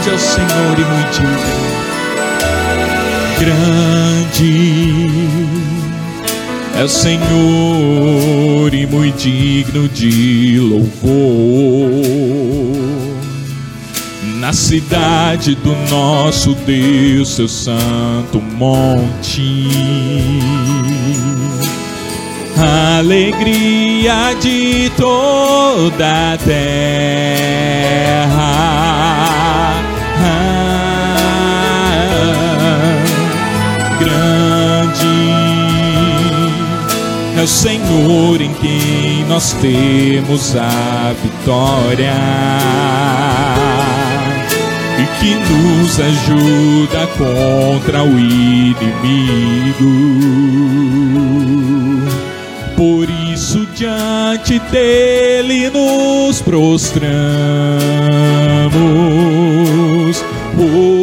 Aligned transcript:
Grande 0.00 0.12
é 0.12 0.14
o 0.14 0.18
Senhor 0.18 0.78
e 0.78 0.84
muito. 0.84 1.20
Grande 3.38 5.10
é 6.74 6.82
o 6.82 6.88
Senhor 6.88 8.72
e 8.72 8.86
muito 8.86 9.18
digno 9.18 9.86
de 9.90 10.58
louvor 10.58 11.10
na 14.38 14.54
cidade 14.54 15.54
do 15.56 15.76
nosso 15.90 16.54
Deus, 16.54 17.34
seu 17.34 17.46
santo 17.46 18.40
monte. 18.40 19.68
Alegria 22.98 24.34
de 24.40 24.90
toda 24.96 26.32
a 26.32 26.38
terra. 26.38 27.90
É 37.40 37.42
o 37.42 37.46
Senhor 37.46 38.40
em 38.40 38.52
quem 38.54 39.24
nós 39.26 39.54
temos 39.54 40.54
a 40.56 41.14
vitória 41.22 42.12
que 45.18 45.34
nos 45.34 46.00
ajuda 46.00 47.06
contra 47.18 48.02
o 48.02 48.18
inimigo. 48.18 49.90
Por 52.74 53.08
isso, 53.30 53.66
diante 53.74 54.58
dele 54.70 55.68
nos 55.70 56.40
prostramos. 56.40 57.04
Oh, 60.58 60.99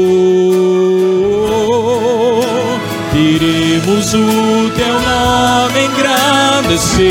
queremos 3.97 4.13
o 4.13 4.69
teu 4.75 4.99
nome 5.01 5.85
engrandecer. 5.85 7.01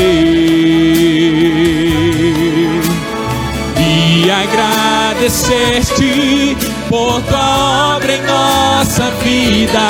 E 3.77 4.31
agradecer-te 4.31 6.55
por 6.87 7.21
tua 7.23 7.95
obra 7.95 8.13
em 8.13 8.21
nossa 8.21 9.11
vida. 9.23 9.81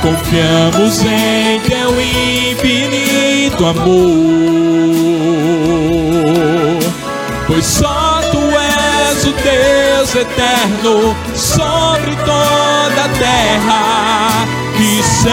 Confiamos 0.00 1.04
em 1.04 1.58
teu 1.60 2.00
infinito 2.00 3.66
amor, 3.66 3.82
pois 7.46 7.64
só 7.64 8.20
tu 8.30 8.38
és 8.38 9.24
o 9.24 9.32
Deus 9.32 10.14
eterno 10.16 11.16
sobre 11.34 12.14
toda 12.16 13.04
a 13.04 13.08
terra 13.18 14.61
céu. 15.02 15.32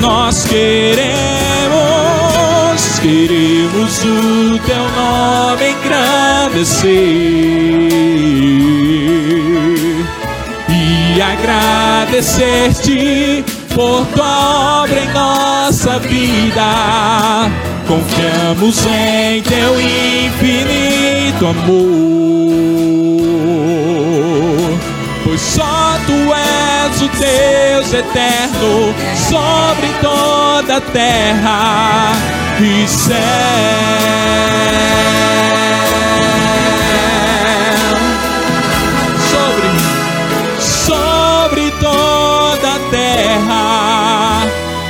Nós 0.00 0.44
queremos, 0.44 1.08
queremos 3.00 4.04
o 4.04 4.58
teu 4.66 4.88
nome 4.96 5.70
engrandecer 5.70 6.88
e 10.68 11.20
agradecer-te 11.20 13.44
por 13.74 14.06
tua 14.14 14.82
obra 14.82 15.00
em 15.00 15.08
nossa 15.12 15.98
vida. 15.98 17.50
Confiamos 17.86 18.86
em 18.86 19.42
teu 19.42 19.78
infinito 19.80 21.46
amor, 21.46 21.88
pois 25.28 25.40
só 25.42 25.98
tu 26.06 26.34
és 26.34 27.02
o 27.02 27.08
Deus 27.08 27.92
eterno 27.92 28.94
sobre 29.14 29.88
toda 30.00 30.76
a 30.76 30.80
terra 30.80 32.12
e 32.60 32.88
céu. 32.88 33.18
terra 42.90 44.46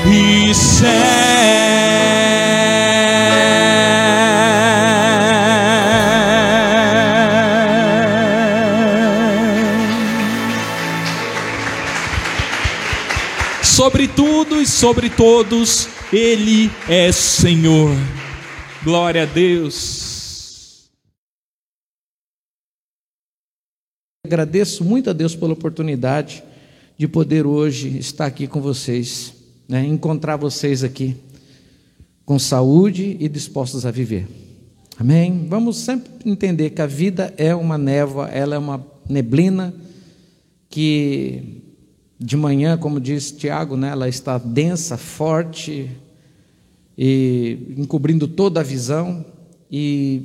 e 0.06 0.54
céu. 0.54 1.97
Sobre 14.78 15.10
todos, 15.10 15.88
Ele 16.12 16.70
é 16.88 17.10
Senhor. 17.10 17.90
Glória 18.84 19.24
a 19.24 19.26
Deus. 19.26 20.88
Agradeço 24.24 24.84
muito 24.84 25.10
a 25.10 25.12
Deus 25.12 25.34
pela 25.34 25.52
oportunidade 25.52 26.44
de 26.96 27.08
poder 27.08 27.44
hoje 27.44 27.98
estar 27.98 28.26
aqui 28.26 28.46
com 28.46 28.60
vocês, 28.60 29.34
né? 29.68 29.84
encontrar 29.84 30.36
vocês 30.36 30.84
aqui 30.84 31.16
com 32.24 32.38
saúde 32.38 33.16
e 33.18 33.28
dispostos 33.28 33.84
a 33.84 33.90
viver. 33.90 34.28
Amém? 34.96 35.44
Vamos 35.48 35.78
sempre 35.78 36.12
entender 36.24 36.70
que 36.70 36.82
a 36.82 36.86
vida 36.86 37.34
é 37.36 37.52
uma 37.52 37.76
névoa, 37.76 38.28
ela 38.28 38.54
é 38.54 38.58
uma 38.58 38.86
neblina 39.08 39.74
que 40.70 41.67
de 42.18 42.36
manhã, 42.36 42.76
como 42.76 43.00
diz 43.00 43.30
Tiago, 43.30 43.76
né, 43.76 43.90
ela 43.90 44.08
está 44.08 44.38
densa, 44.38 44.96
forte 44.96 45.90
e 46.96 47.74
encobrindo 47.76 48.26
toda 48.26 48.60
a 48.60 48.62
visão 48.64 49.24
e 49.70 50.22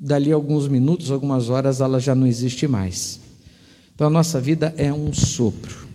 dali 0.00 0.32
alguns 0.32 0.66
minutos, 0.66 1.10
algumas 1.10 1.48
horas, 1.48 1.80
ela 1.80 2.00
já 2.00 2.14
não 2.14 2.26
existe 2.26 2.66
mais. 2.66 3.20
Então 3.94 4.08
a 4.08 4.10
nossa 4.10 4.40
vida 4.40 4.74
é 4.76 4.92
um 4.92 5.12
sopro. 5.12 5.86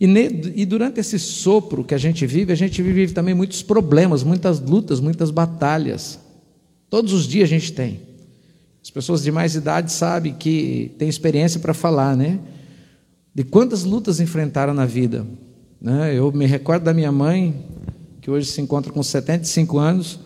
E, 0.00 0.06
ne, 0.06 0.52
e, 0.54 0.66
durante 0.66 1.00
esse 1.00 1.18
sopro 1.18 1.82
que 1.82 1.94
a 1.94 1.98
gente 1.98 2.26
vive, 2.26 2.52
a 2.52 2.56
gente 2.56 2.82
vive 2.82 3.12
também 3.12 3.34
muitos 3.34 3.62
problemas, 3.62 4.22
muitas 4.22 4.60
lutas, 4.60 5.00
muitas 5.00 5.30
batalhas. 5.30 6.18
Todos 6.90 7.12
os 7.12 7.26
dias 7.26 7.44
a 7.44 7.50
gente 7.50 7.72
tem. 7.72 8.00
As 8.82 8.90
pessoas 8.90 9.22
de 9.22 9.32
mais 9.32 9.54
idade 9.54 9.90
sabem 9.90 10.34
que 10.34 10.92
tem 10.98 11.08
experiência 11.08 11.58
para 11.58 11.72
falar, 11.72 12.14
né? 12.16 12.38
De 13.36 13.44
quantas 13.44 13.84
lutas 13.84 14.18
enfrentaram 14.18 14.72
na 14.72 14.86
vida. 14.86 15.26
Né? 15.78 16.14
Eu 16.14 16.32
me 16.32 16.46
recordo 16.46 16.84
da 16.84 16.94
minha 16.94 17.12
mãe, 17.12 17.66
que 18.22 18.30
hoje 18.30 18.50
se 18.50 18.62
encontra 18.62 18.90
com 18.90 19.02
75 19.02 19.76
anos, 19.76 20.18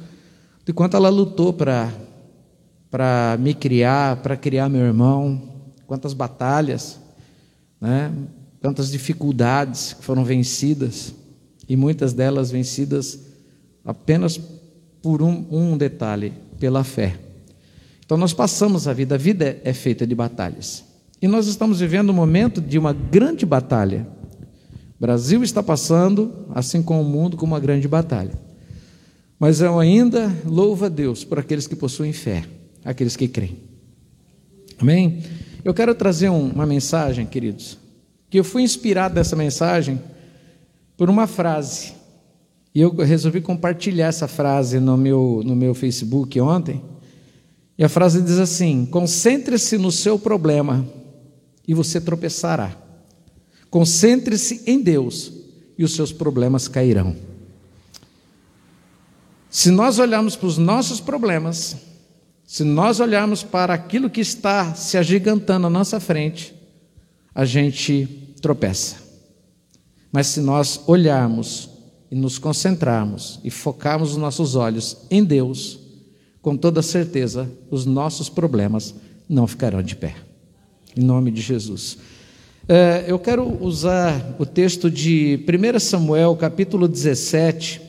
de 0.65 0.73
quanto 0.73 0.97
ela 0.97 1.09
lutou 1.09 1.53
para 1.53 3.37
me 3.41 3.53
criar, 3.53 4.19
para 4.19 4.37
criar 4.37 4.69
meu 4.69 4.83
irmão, 4.83 5.43
quantas 5.89 6.15
batalhas, 6.15 7.01
né? 7.81 8.13
tantas 8.61 8.93
dificuldades 8.93 9.93
que 9.95 10.05
foram 10.05 10.25
vencidas, 10.25 11.13
e 11.69 11.75
muitas 11.75 12.13
delas 12.13 12.53
vencidas 12.53 13.19
apenas 13.85 14.41
por 15.03 15.21
um, 15.21 15.47
um 15.51 15.77
detalhe, 15.77 16.33
pela 16.61 16.85
fé. 16.85 17.19
Então 18.05 18.17
nós 18.17 18.33
passamos 18.33 18.87
a 18.87 18.93
vida, 18.93 19.17
a 19.17 19.19
vida 19.19 19.61
é 19.65 19.73
feita 19.73 20.07
de 20.07 20.15
batalhas. 20.15 20.89
E 21.23 21.29
nós 21.29 21.47
estamos 21.47 21.81
vivendo 21.81 22.11
um 22.11 22.15
momento 22.15 22.61
de 22.61 22.79
uma 22.79 22.93
grande 22.95 23.45
batalha. 23.45 24.07
O 24.99 25.01
Brasil 25.01 25.43
está 25.43 25.63
passando, 25.63 26.47
assim 26.55 26.83
como 26.83 27.03
o 27.03 27.05
mundo, 27.05 27.37
com 27.37 27.45
uma 27.45 27.61
grande 27.61 27.87
batalha. 27.87 28.33
Mas 29.39 29.61
eu 29.61 29.79
ainda 29.79 30.35
louvo 30.47 30.87
a 30.87 30.89
Deus 30.89 31.23
por 31.23 31.39
aqueles 31.39 31.67
que 31.67 31.77
possuem 31.77 32.13
fé, 32.13 32.45
aqueles 32.85 33.17
que 33.17 33.29
creem. 33.29 33.59
Amém? 34.79 35.23
Eu 35.63 35.75
quero 35.75 35.95
trazer 35.95 36.31
uma 36.31 36.65
mensagem, 36.65 37.27
queridos, 37.27 37.77
que 38.31 38.39
eu 38.39 38.45
fui 38.45 38.63
inspirado 38.63 39.15
nessa 39.15 39.37
mensagem 39.37 40.01
por 40.97 41.11
uma 41.11 41.27
frase. 41.27 41.93
E 42.75 42.81
eu 42.81 42.95
resolvi 42.95 43.43
compartilhar 43.43 44.07
essa 44.07 44.29
frase 44.29 44.79
no 44.81 44.97
meu, 44.97 45.43
no 45.45 45.55
meu 45.55 45.75
Facebook 45.75 46.41
ontem. 46.41 46.81
E 47.77 47.85
a 47.85 47.89
frase 47.89 48.23
diz 48.23 48.39
assim: 48.39 48.87
concentre-se 48.87 49.77
no 49.77 49.91
seu 49.91 50.19
problema 50.19 50.87
e 51.71 51.75
você 51.75 52.01
tropeçará. 52.01 52.77
Concentre-se 53.71 54.65
em 54.67 54.83
Deus 54.83 55.33
e 55.79 55.85
os 55.85 55.95
seus 55.95 56.13
problemas 56.13 56.67
cairão. 56.67 57.15
Se 59.49 59.71
nós 59.71 60.01
olharmos 60.01 60.35
para 60.35 60.49
os 60.49 60.59
nossos 60.59 60.99
problemas, 60.99 61.77
se 62.45 62.65
nós 62.65 62.99
olharmos 62.99 63.45
para 63.45 63.73
aquilo 63.73 64.11
que 64.11 64.21
está 64.21 64.75
se 64.75 64.99
agigantando 64.99 65.69
à 65.69 65.71
nossa 65.71 66.01
frente, 66.01 66.53
a 67.33 67.45
gente 67.45 68.35
tropeça. 68.43 68.97
Mas 70.11 70.27
se 70.27 70.41
nós 70.41 70.81
olharmos 70.89 71.71
e 72.11 72.17
nos 72.17 72.37
concentrarmos 72.37 73.39
e 73.45 73.51
focarmos 73.51 74.11
os 74.11 74.17
nossos 74.17 74.57
olhos 74.57 74.97
em 75.09 75.23
Deus, 75.23 75.79
com 76.43 76.57
toda 76.57 76.83
certeza 76.83 77.49
os 77.71 77.87
nossos 77.87 78.29
problemas 78.29 78.93
não 79.29 79.47
ficarão 79.47 79.81
de 79.81 79.95
pé. 79.95 80.30
Em 81.01 81.03
nome 81.03 81.31
de 81.31 81.41
Jesus. 81.41 81.97
É, 82.69 83.07
eu 83.09 83.19
quero 83.19 83.65
usar 83.65 84.37
o 84.39 84.45
texto 84.45 84.91
de 84.91 85.43
1 85.49 85.81
Samuel, 85.81 86.37
capítulo 86.37 86.87
17, 86.87 87.81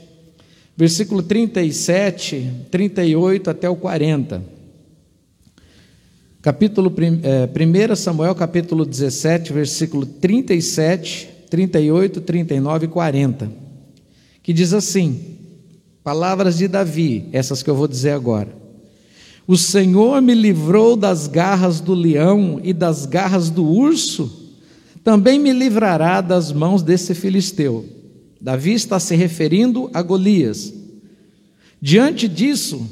versículo 0.77 1.21
37, 1.21 2.49
38 2.71 3.49
até 3.49 3.69
o 3.69 3.75
40. 3.75 4.41
Capítulo, 6.41 6.93
é, 7.21 7.91
1 7.91 7.95
Samuel, 7.97 8.33
capítulo 8.33 8.85
17, 8.85 9.51
versículo 9.51 10.05
37, 10.05 11.29
38, 11.49 12.21
39 12.21 12.85
e 12.85 12.87
40, 12.87 13.51
que 14.41 14.53
diz 14.53 14.73
assim: 14.73 15.35
Palavras 16.01 16.57
de 16.57 16.69
Davi, 16.69 17.27
essas 17.33 17.61
que 17.61 17.69
eu 17.69 17.75
vou 17.75 17.89
dizer 17.89 18.11
agora. 18.11 18.60
O 19.47 19.57
Senhor 19.57 20.21
me 20.21 20.33
livrou 20.33 20.95
das 20.95 21.27
garras 21.27 21.79
do 21.79 21.93
leão 21.93 22.59
e 22.63 22.73
das 22.73 23.05
garras 23.05 23.49
do 23.49 23.65
urso, 23.65 24.51
também 25.03 25.39
me 25.39 25.51
livrará 25.51 26.21
das 26.21 26.51
mãos 26.51 26.83
desse 26.83 27.15
filisteu. 27.15 27.85
Davi 28.39 28.73
está 28.73 28.99
se 28.99 29.15
referindo 29.15 29.89
a 29.93 30.01
Golias. 30.01 30.73
Diante 31.81 32.27
disso, 32.27 32.88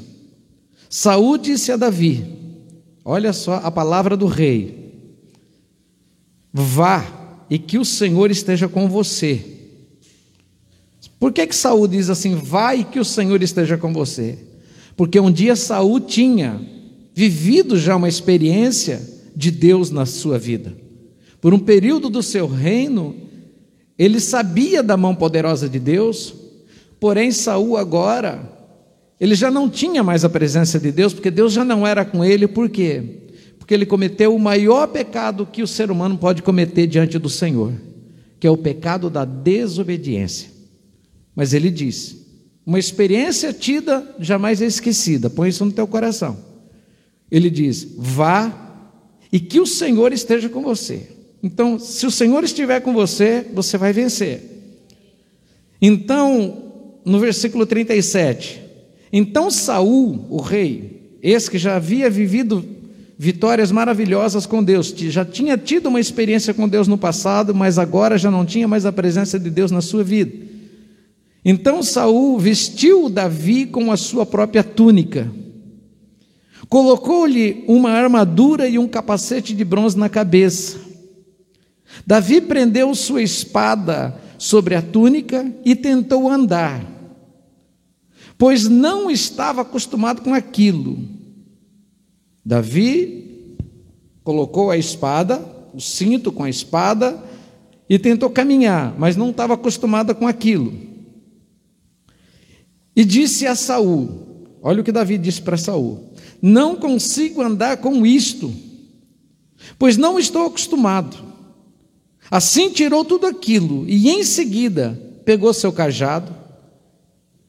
Saúl 0.88 1.38
disse 1.38 1.70
a 1.70 1.76
Davi: 1.76 2.24
Olha 3.04 3.32
só 3.32 3.54
a 3.56 3.70
palavra 3.70 4.16
do 4.16 4.26
rei. 4.26 4.92
Vá 6.52 7.06
e 7.48 7.58
que 7.58 7.78
o 7.78 7.84
Senhor 7.84 8.30
esteja 8.30 8.68
com 8.68 8.88
você. 8.88 9.44
Por 11.18 11.32
que 11.32 11.46
que 11.46 11.54
Saul 11.54 11.86
diz 11.86 12.10
assim: 12.10 12.34
"Vai 12.34 12.84
que 12.84 12.98
o 12.98 13.04
Senhor 13.04 13.40
esteja 13.42 13.76
com 13.76 13.92
você"? 13.92 14.49
Porque 15.00 15.18
um 15.18 15.32
dia 15.32 15.56
Saul 15.56 15.98
tinha 15.98 16.60
vivido 17.14 17.78
já 17.78 17.96
uma 17.96 18.06
experiência 18.06 19.00
de 19.34 19.50
Deus 19.50 19.90
na 19.90 20.04
sua 20.04 20.38
vida. 20.38 20.76
Por 21.40 21.54
um 21.54 21.58
período 21.58 22.10
do 22.10 22.22
seu 22.22 22.46
reino, 22.46 23.16
ele 23.98 24.20
sabia 24.20 24.82
da 24.82 24.98
mão 24.98 25.14
poderosa 25.14 25.70
de 25.70 25.78
Deus, 25.78 26.34
porém 27.00 27.32
Saul 27.32 27.78
agora 27.78 28.46
ele 29.18 29.34
já 29.34 29.50
não 29.50 29.70
tinha 29.70 30.04
mais 30.04 30.22
a 30.22 30.28
presença 30.28 30.78
de 30.78 30.92
Deus, 30.92 31.14
porque 31.14 31.30
Deus 31.30 31.54
já 31.54 31.64
não 31.64 31.86
era 31.86 32.04
com 32.04 32.22
ele, 32.22 32.46
por 32.46 32.68
quê? 32.68 33.02
Porque 33.58 33.72
ele 33.72 33.86
cometeu 33.86 34.36
o 34.36 34.38
maior 34.38 34.86
pecado 34.86 35.48
que 35.50 35.62
o 35.62 35.66
ser 35.66 35.90
humano 35.90 36.18
pode 36.18 36.42
cometer 36.42 36.86
diante 36.86 37.18
do 37.18 37.30
Senhor, 37.30 37.72
que 38.38 38.46
é 38.46 38.50
o 38.50 38.56
pecado 38.58 39.08
da 39.08 39.24
desobediência. 39.24 40.50
Mas 41.34 41.54
ele 41.54 41.70
diz: 41.70 42.20
uma 42.64 42.78
experiência 42.78 43.52
tida 43.52 44.14
jamais 44.18 44.60
é 44.60 44.66
esquecida, 44.66 45.30
põe 45.30 45.48
isso 45.48 45.64
no 45.64 45.72
teu 45.72 45.86
coração. 45.86 46.38
Ele 47.30 47.48
diz: 47.48 47.86
vá 47.96 48.52
e 49.32 49.38
que 49.38 49.60
o 49.60 49.66
Senhor 49.66 50.12
esteja 50.12 50.48
com 50.48 50.62
você. 50.62 51.08
Então, 51.42 51.78
se 51.78 52.06
o 52.06 52.10
Senhor 52.10 52.44
estiver 52.44 52.80
com 52.80 52.92
você, 52.92 53.46
você 53.54 53.78
vai 53.78 53.92
vencer. 53.92 54.42
Então, 55.80 56.72
no 57.04 57.18
versículo 57.18 57.64
37, 57.64 58.60
então 59.10 59.50
Saul, 59.50 60.26
o 60.28 60.40
rei, 60.40 61.16
esse 61.22 61.50
que 61.50 61.56
já 61.58 61.76
havia 61.76 62.10
vivido 62.10 62.62
vitórias 63.18 63.72
maravilhosas 63.72 64.44
com 64.44 64.62
Deus, 64.62 64.94
já 64.96 65.24
tinha 65.24 65.56
tido 65.56 65.88
uma 65.88 66.00
experiência 66.00 66.52
com 66.52 66.68
Deus 66.68 66.86
no 66.86 66.98
passado, 66.98 67.54
mas 67.54 67.78
agora 67.78 68.18
já 68.18 68.30
não 68.30 68.44
tinha 68.44 68.68
mais 68.68 68.84
a 68.84 68.92
presença 68.92 69.38
de 69.38 69.48
Deus 69.48 69.70
na 69.70 69.80
sua 69.80 70.04
vida. 70.04 70.49
Então 71.44 71.82
Saul 71.82 72.38
vestiu 72.38 73.08
Davi 73.08 73.66
com 73.66 73.90
a 73.90 73.96
sua 73.96 74.26
própria 74.26 74.62
túnica, 74.62 75.30
colocou-lhe 76.68 77.64
uma 77.66 77.90
armadura 77.90 78.68
e 78.68 78.78
um 78.78 78.86
capacete 78.86 79.54
de 79.54 79.64
bronze 79.64 79.98
na 79.98 80.08
cabeça. 80.08 80.78
Davi 82.06 82.40
prendeu 82.40 82.94
sua 82.94 83.22
espada 83.22 84.20
sobre 84.38 84.74
a 84.74 84.82
túnica 84.82 85.52
e 85.64 85.74
tentou 85.74 86.30
andar, 86.30 86.84
pois 88.36 88.68
não 88.68 89.10
estava 89.10 89.62
acostumado 89.62 90.22
com 90.22 90.34
aquilo. 90.34 90.98
Davi 92.44 93.56
colocou 94.22 94.70
a 94.70 94.76
espada, 94.76 95.44
o 95.74 95.80
cinto 95.80 96.30
com 96.30 96.44
a 96.44 96.50
espada, 96.50 97.22
e 97.88 97.98
tentou 97.98 98.30
caminhar, 98.30 98.94
mas 98.98 99.16
não 99.16 99.30
estava 99.30 99.54
acostumado 99.54 100.14
com 100.14 100.28
aquilo. 100.28 100.89
E 102.94 103.04
disse 103.04 103.46
a 103.46 103.54
Saul: 103.54 104.30
Olha 104.62 104.80
o 104.80 104.84
que 104.84 104.92
Davi 104.92 105.16
disse 105.16 105.40
para 105.40 105.56
Saul: 105.56 106.12
Não 106.40 106.76
consigo 106.76 107.40
andar 107.40 107.78
com 107.78 108.04
isto, 108.04 108.52
pois 109.78 109.96
não 109.96 110.18
estou 110.18 110.46
acostumado. 110.46 111.16
Assim 112.30 112.70
tirou 112.70 113.04
tudo 113.04 113.26
aquilo 113.26 113.88
e 113.88 114.08
em 114.08 114.22
seguida 114.22 114.98
pegou 115.24 115.52
seu 115.52 115.72
cajado, 115.72 116.34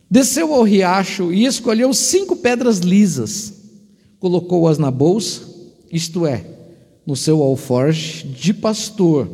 desceu 0.10 0.54
ao 0.54 0.64
riacho 0.64 1.32
e 1.32 1.46
escolheu 1.46 1.94
cinco 1.94 2.36
pedras 2.36 2.80
lisas, 2.80 3.54
colocou-as 4.20 4.78
na 4.78 4.90
bolsa, 4.90 5.42
isto 5.92 6.26
é, 6.26 6.46
no 7.06 7.16
seu 7.16 7.44
alforje 7.44 8.26
de 8.28 8.54
pastor. 8.54 9.30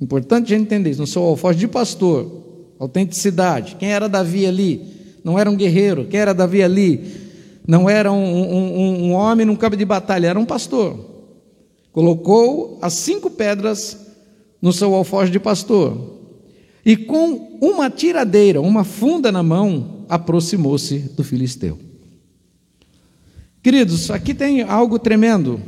Importante 0.00 0.52
a 0.52 0.56
gente 0.56 0.66
entender 0.66 0.90
isso, 0.90 1.00
no 1.00 1.06
seu 1.06 1.22
alforje 1.22 1.60
de 1.60 1.68
pastor 1.68 2.35
autenticidade. 2.78 3.76
Quem 3.76 3.92
era 3.92 4.08
Davi 4.08 4.46
ali? 4.46 4.82
Não 5.24 5.38
era 5.38 5.50
um 5.50 5.56
guerreiro. 5.56 6.06
Quem 6.06 6.20
era 6.20 6.32
Davi 6.32 6.62
ali? 6.62 7.02
Não 7.66 7.90
era 7.90 8.12
um, 8.12 8.16
um, 8.16 9.04
um 9.06 9.12
homem 9.12 9.44
num 9.44 9.56
campo 9.56 9.76
de 9.76 9.84
batalha, 9.84 10.28
era 10.28 10.38
um 10.38 10.44
pastor. 10.44 10.98
Colocou 11.92 12.78
as 12.80 12.92
cinco 12.92 13.30
pedras 13.30 14.06
no 14.60 14.72
seu 14.72 14.94
alforje 14.94 15.32
de 15.32 15.40
pastor. 15.40 16.14
E 16.84 16.96
com 16.96 17.58
uma 17.60 17.90
tiradeira, 17.90 18.60
uma 18.60 18.84
funda 18.84 19.32
na 19.32 19.42
mão, 19.42 20.04
aproximou-se 20.08 20.98
do 20.98 21.24
filisteu. 21.24 21.78
Queridos, 23.62 24.10
aqui 24.12 24.32
tem 24.32 24.62
algo 24.62 24.96
tremendo 24.96 25.60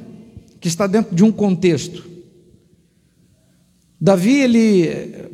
que 0.61 0.69
está 0.69 0.87
dentro 0.87 1.17
de 1.17 1.25
um 1.25 1.33
contexto. 1.33 2.05
Davi, 4.01 4.41
ele, 4.41 4.89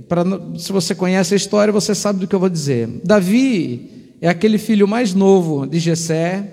pra, 0.08 0.24
se 0.56 0.72
você 0.72 0.94
conhece 0.94 1.34
a 1.34 1.36
história, 1.36 1.72
você 1.72 1.94
sabe 1.94 2.20
do 2.20 2.26
que 2.26 2.34
eu 2.34 2.40
vou 2.40 2.48
dizer. 2.48 2.88
Davi 3.04 4.14
é 4.20 4.28
aquele 4.28 4.56
filho 4.56 4.88
mais 4.88 5.12
novo 5.12 5.66
de 5.66 5.78
Jessé, 5.78 6.48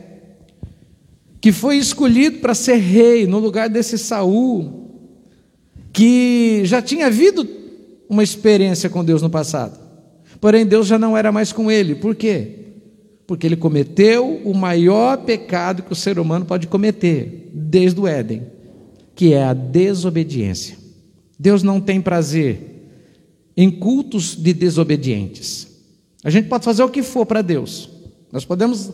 que 1.39 1.51
foi 1.53 1.77
escolhido 1.77 2.39
para 2.39 2.53
ser 2.53 2.75
rei 2.75 3.25
no 3.25 3.39
lugar 3.39 3.69
desse 3.69 3.97
Saul, 3.97 4.89
que 5.93 6.61
já 6.65 6.81
tinha 6.81 7.07
havido 7.07 7.47
uma 8.09 8.23
experiência 8.23 8.89
com 8.89 9.05
Deus 9.05 9.21
no 9.21 9.29
passado. 9.29 9.79
Porém, 10.41 10.65
Deus 10.65 10.87
já 10.87 10.99
não 10.99 11.15
era 11.17 11.31
mais 11.31 11.53
com 11.53 11.71
ele. 11.71 11.95
Por 11.95 12.13
quê? 12.13 12.47
Porque 13.25 13.47
ele 13.47 13.55
cometeu 13.55 14.41
o 14.43 14.53
maior 14.53 15.19
pecado 15.19 15.83
que 15.83 15.93
o 15.93 15.95
ser 15.95 16.19
humano 16.19 16.43
pode 16.43 16.67
cometer, 16.67 17.49
desde 17.53 17.99
o 18.01 18.07
Éden, 18.07 18.43
que 19.15 19.33
é 19.33 19.43
a 19.43 19.53
desobediência. 19.53 20.80
Deus 21.41 21.63
não 21.63 21.81
tem 21.81 21.99
prazer 21.99 22.85
em 23.57 23.71
cultos 23.71 24.35
de 24.35 24.53
desobedientes. 24.53 25.67
A 26.23 26.29
gente 26.29 26.47
pode 26.47 26.63
fazer 26.63 26.83
o 26.83 26.89
que 26.89 27.01
for 27.01 27.25
para 27.25 27.41
Deus. 27.41 27.89
Nós 28.31 28.45
podemos 28.45 28.91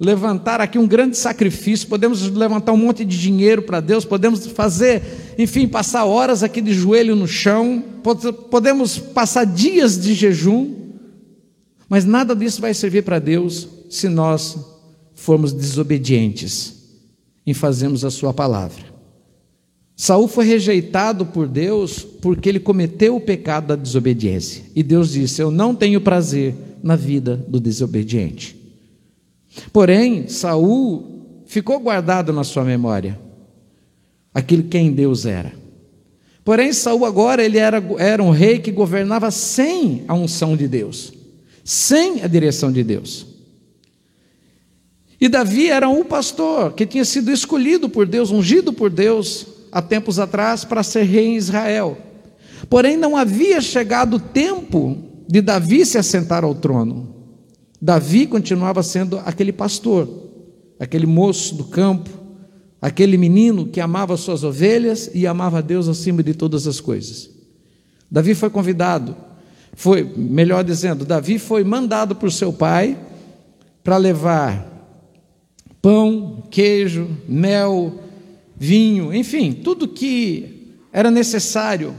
levantar 0.00 0.62
aqui 0.62 0.78
um 0.78 0.88
grande 0.88 1.18
sacrifício, 1.18 1.86
podemos 1.88 2.26
levantar 2.30 2.72
um 2.72 2.78
monte 2.78 3.04
de 3.04 3.20
dinheiro 3.20 3.60
para 3.60 3.80
Deus, 3.80 4.06
podemos 4.06 4.46
fazer, 4.46 5.34
enfim, 5.36 5.68
passar 5.68 6.06
horas 6.06 6.42
aqui 6.42 6.62
de 6.62 6.72
joelho 6.72 7.14
no 7.14 7.28
chão, 7.28 7.84
podemos 8.50 8.96
passar 8.96 9.44
dias 9.44 10.00
de 10.00 10.14
jejum, 10.14 10.74
mas 11.86 12.06
nada 12.06 12.34
disso 12.34 12.62
vai 12.62 12.72
servir 12.72 13.02
para 13.02 13.18
Deus 13.18 13.68
se 13.90 14.08
nós 14.08 14.56
formos 15.12 15.52
desobedientes 15.52 16.76
em 17.46 17.52
fazermos 17.52 18.06
a 18.06 18.10
Sua 18.10 18.32
palavra. 18.32 18.89
Saul 20.00 20.28
foi 20.28 20.46
rejeitado 20.46 21.26
por 21.26 21.46
Deus 21.46 22.02
porque 22.02 22.48
ele 22.48 22.58
cometeu 22.58 23.16
o 23.16 23.20
pecado 23.20 23.66
da 23.66 23.76
desobediência. 23.76 24.64
E 24.74 24.82
Deus 24.82 25.10
disse: 25.10 25.42
Eu 25.42 25.50
não 25.50 25.74
tenho 25.74 26.00
prazer 26.00 26.54
na 26.82 26.96
vida 26.96 27.36
do 27.46 27.60
desobediente. 27.60 28.56
Porém, 29.70 30.26
Saul 30.26 31.42
ficou 31.44 31.78
guardado 31.78 32.32
na 32.32 32.44
sua 32.44 32.64
memória 32.64 33.20
aquilo 34.32 34.62
quem 34.62 34.90
Deus 34.90 35.26
era. 35.26 35.52
Porém, 36.42 36.72
Saul 36.72 37.04
agora 37.04 37.44
ele 37.44 37.58
era, 37.58 37.84
era 37.98 38.22
um 38.22 38.30
rei 38.30 38.58
que 38.58 38.72
governava 38.72 39.30
sem 39.30 40.04
a 40.08 40.14
unção 40.14 40.56
de 40.56 40.66
Deus, 40.66 41.12
sem 41.62 42.22
a 42.22 42.26
direção 42.26 42.72
de 42.72 42.82
Deus. 42.82 43.26
E 45.20 45.28
Davi 45.28 45.68
era 45.68 45.90
um 45.90 46.02
pastor 46.02 46.72
que 46.72 46.86
tinha 46.86 47.04
sido 47.04 47.30
escolhido 47.30 47.86
por 47.86 48.06
Deus, 48.06 48.30
ungido 48.30 48.72
por 48.72 48.88
Deus, 48.88 49.59
há 49.72 49.80
tempos 49.82 50.18
atrás 50.18 50.64
para 50.64 50.82
ser 50.82 51.04
rei 51.04 51.26
em 51.26 51.36
Israel. 51.36 51.96
Porém, 52.68 52.96
não 52.96 53.16
havia 53.16 53.60
chegado 53.60 54.14
o 54.16 54.20
tempo 54.20 54.98
de 55.28 55.40
Davi 55.40 55.86
se 55.86 55.98
assentar 55.98 56.44
ao 56.44 56.54
trono. 56.54 57.14
Davi 57.80 58.26
continuava 58.26 58.82
sendo 58.82 59.18
aquele 59.24 59.52
pastor. 59.52 60.08
aquele 60.80 61.06
moço 61.06 61.54
do 61.54 61.64
campo, 61.64 62.08
aquele 62.80 63.18
menino 63.18 63.66
que 63.66 63.80
amava 63.80 64.16
suas 64.16 64.42
ovelhas 64.42 65.10
e 65.12 65.26
amava 65.26 65.60
Deus 65.60 65.86
acima 65.88 66.22
de 66.22 66.32
todas 66.32 66.66
as 66.66 66.80
coisas. 66.80 67.28
Davi 68.10 68.34
foi 68.34 68.48
convidado, 68.48 69.14
foi, 69.74 70.02
melhor 70.02 70.64
dizendo, 70.64 71.04
Davi 71.04 71.38
foi 71.38 71.62
mandado 71.62 72.16
por 72.16 72.32
seu 72.32 72.50
pai 72.50 72.98
para 73.84 73.98
levar 73.98 74.66
pão, 75.82 76.42
queijo, 76.50 77.08
mel, 77.28 77.92
vinho, 78.62 79.14
enfim, 79.14 79.54
tudo 79.54 79.88
que 79.88 80.76
era 80.92 81.10
necessário 81.10 81.94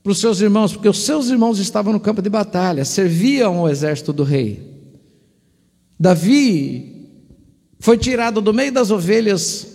para 0.00 0.12
os 0.12 0.20
seus 0.20 0.40
irmãos, 0.40 0.72
porque 0.72 0.88
os 0.88 1.04
seus 1.04 1.28
irmãos 1.28 1.58
estavam 1.58 1.92
no 1.92 1.98
campo 1.98 2.22
de 2.22 2.30
batalha, 2.30 2.84
serviam 2.84 3.58
ao 3.58 3.68
exército 3.68 4.12
do 4.12 4.22
rei. 4.22 4.62
Davi 5.98 7.08
foi 7.80 7.98
tirado 7.98 8.40
do 8.40 8.54
meio 8.54 8.70
das 8.70 8.92
ovelhas 8.92 9.66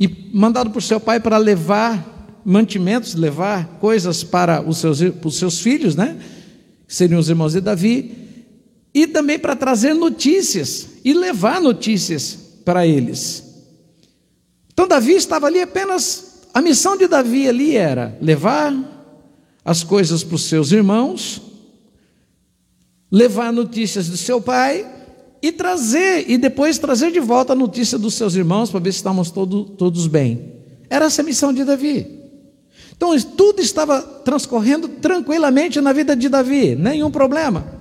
e 0.00 0.08
mandado 0.34 0.70
por 0.70 0.82
seu 0.82 0.98
pai 0.98 1.20
para 1.20 1.38
levar 1.38 2.42
mantimentos, 2.44 3.14
levar 3.14 3.78
coisas 3.78 4.24
para 4.24 4.60
os 4.60 4.78
seus, 4.78 5.00
para 5.00 5.28
os 5.28 5.36
seus 5.36 5.60
filhos, 5.60 5.94
né? 5.94 6.18
Que 6.88 6.94
seriam 6.94 7.20
os 7.20 7.28
irmãos 7.28 7.52
de 7.52 7.60
Davi, 7.60 8.10
e 8.92 9.06
também 9.06 9.38
para 9.38 9.54
trazer 9.54 9.94
notícias 9.94 10.88
e 11.04 11.14
levar 11.14 11.60
notícias 11.60 12.36
para 12.64 12.84
eles. 12.84 13.45
Então 14.76 14.86
Davi 14.86 15.14
estava 15.14 15.46
ali 15.46 15.62
apenas, 15.62 16.42
a 16.52 16.60
missão 16.60 16.98
de 16.98 17.08
Davi 17.08 17.48
ali 17.48 17.74
era 17.74 18.14
levar 18.20 18.74
as 19.64 19.82
coisas 19.82 20.22
para 20.22 20.34
os 20.34 20.42
seus 20.42 20.70
irmãos, 20.70 21.40
levar 23.10 23.54
notícias 23.54 24.06
do 24.06 24.18
seu 24.18 24.38
pai 24.38 24.86
e 25.40 25.50
trazer, 25.50 26.30
e 26.30 26.36
depois 26.36 26.76
trazer 26.76 27.10
de 27.10 27.20
volta 27.20 27.54
a 27.54 27.56
notícia 27.56 27.96
dos 27.96 28.12
seus 28.12 28.34
irmãos 28.34 28.70
para 28.70 28.80
ver 28.80 28.92
se 28.92 28.98
estamos 28.98 29.30
todo, 29.30 29.64
todos 29.64 30.06
bem. 30.06 30.52
Era 30.90 31.06
essa 31.06 31.22
a 31.22 31.24
missão 31.24 31.54
de 31.54 31.64
Davi. 31.64 32.06
Então 32.94 33.18
tudo 33.18 33.62
estava 33.62 34.02
transcorrendo 34.02 34.88
tranquilamente 34.88 35.80
na 35.80 35.94
vida 35.94 36.14
de 36.14 36.28
Davi, 36.28 36.74
nenhum 36.74 37.10
problema. 37.10 37.80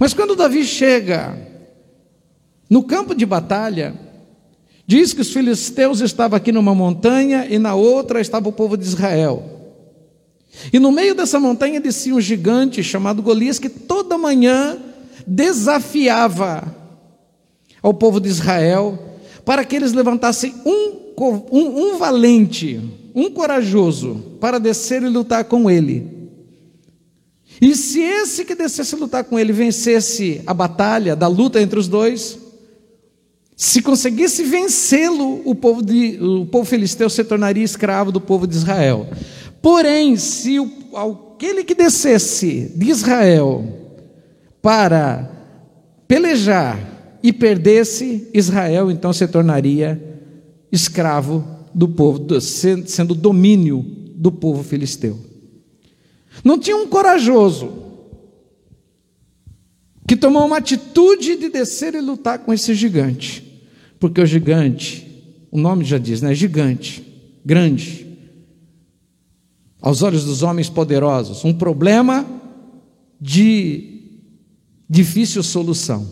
Mas 0.00 0.12
quando 0.12 0.34
Davi 0.34 0.64
chega 0.64 1.38
no 2.68 2.82
campo 2.82 3.14
de 3.14 3.24
batalha, 3.24 3.94
diz 4.86 5.12
que 5.12 5.20
os 5.20 5.32
filisteus 5.32 6.00
estavam 6.00 6.36
aqui 6.36 6.52
numa 6.52 6.74
montanha 6.74 7.46
e 7.48 7.58
na 7.58 7.74
outra 7.74 8.20
estava 8.20 8.48
o 8.48 8.52
povo 8.52 8.76
de 8.76 8.84
Israel. 8.84 9.42
E 10.72 10.78
no 10.78 10.92
meio 10.92 11.14
dessa 11.14 11.40
montanha 11.40 11.80
descia 11.80 12.14
um 12.14 12.20
gigante 12.20 12.82
chamado 12.82 13.22
Golias 13.22 13.58
que 13.58 13.68
toda 13.68 14.18
manhã 14.18 14.78
desafiava 15.26 16.74
ao 17.82 17.92
povo 17.92 18.20
de 18.20 18.28
Israel 18.28 18.98
para 19.44 19.64
que 19.64 19.76
eles 19.76 19.92
levantassem 19.92 20.54
um, 20.64 21.14
um, 21.50 21.92
um 21.92 21.98
valente, 21.98 22.80
um 23.14 23.30
corajoso, 23.30 24.36
para 24.40 24.58
descer 24.58 25.02
e 25.02 25.08
lutar 25.08 25.44
com 25.44 25.70
ele. 25.70 26.14
E 27.60 27.74
se 27.76 28.00
esse 28.00 28.44
que 28.44 28.54
descesse 28.54 28.96
lutar 28.96 29.24
com 29.24 29.38
ele 29.38 29.52
vencesse 29.52 30.42
a 30.46 30.54
batalha 30.54 31.14
da 31.14 31.28
luta 31.28 31.60
entre 31.60 31.78
os 31.78 31.86
dois, 31.86 32.38
se 33.56 33.80
conseguisse 33.80 34.42
vencê-lo, 34.42 35.40
o 35.44 35.54
povo, 35.54 35.82
de, 35.82 36.18
o 36.20 36.46
povo 36.46 36.64
filisteu 36.64 37.08
se 37.08 37.22
tornaria 37.22 37.62
escravo 37.62 38.10
do 38.10 38.20
povo 38.20 38.46
de 38.46 38.56
Israel. 38.56 39.06
Porém, 39.62 40.16
se 40.16 40.58
o, 40.58 40.68
aquele 40.96 41.62
que 41.62 41.74
descesse 41.74 42.72
de 42.76 42.90
Israel 42.90 43.64
para 44.60 45.30
pelejar 46.08 46.78
e 47.22 47.32
perdesse, 47.32 48.28
Israel 48.34 48.90
então 48.90 49.12
se 49.12 49.26
tornaria 49.28 50.02
escravo 50.70 51.44
do 51.72 51.88
povo, 51.88 52.26
sendo 52.40 53.14
domínio 53.14 53.84
do 54.16 54.32
povo 54.32 54.62
filisteu. 54.62 55.18
Não 56.42 56.58
tinha 56.58 56.76
um 56.76 56.86
corajoso 56.86 57.72
que 60.06 60.16
tomou 60.16 60.44
uma 60.46 60.58
atitude 60.58 61.36
de 61.36 61.48
descer 61.48 61.94
e 61.94 62.00
lutar 62.00 62.38
com 62.40 62.52
esse 62.52 62.74
gigante, 62.74 63.62
porque 63.98 64.20
o 64.20 64.26
gigante, 64.26 65.06
o 65.50 65.58
nome 65.58 65.84
já 65.84 65.98
diz, 65.98 66.20
né? 66.20 66.34
Gigante, 66.34 67.02
grande, 67.44 68.06
aos 69.80 70.02
olhos 70.02 70.24
dos 70.24 70.42
homens 70.42 70.68
poderosos, 70.68 71.44
um 71.44 71.52
problema 71.52 72.26
de 73.20 74.02
difícil 74.88 75.42
solução. 75.42 76.06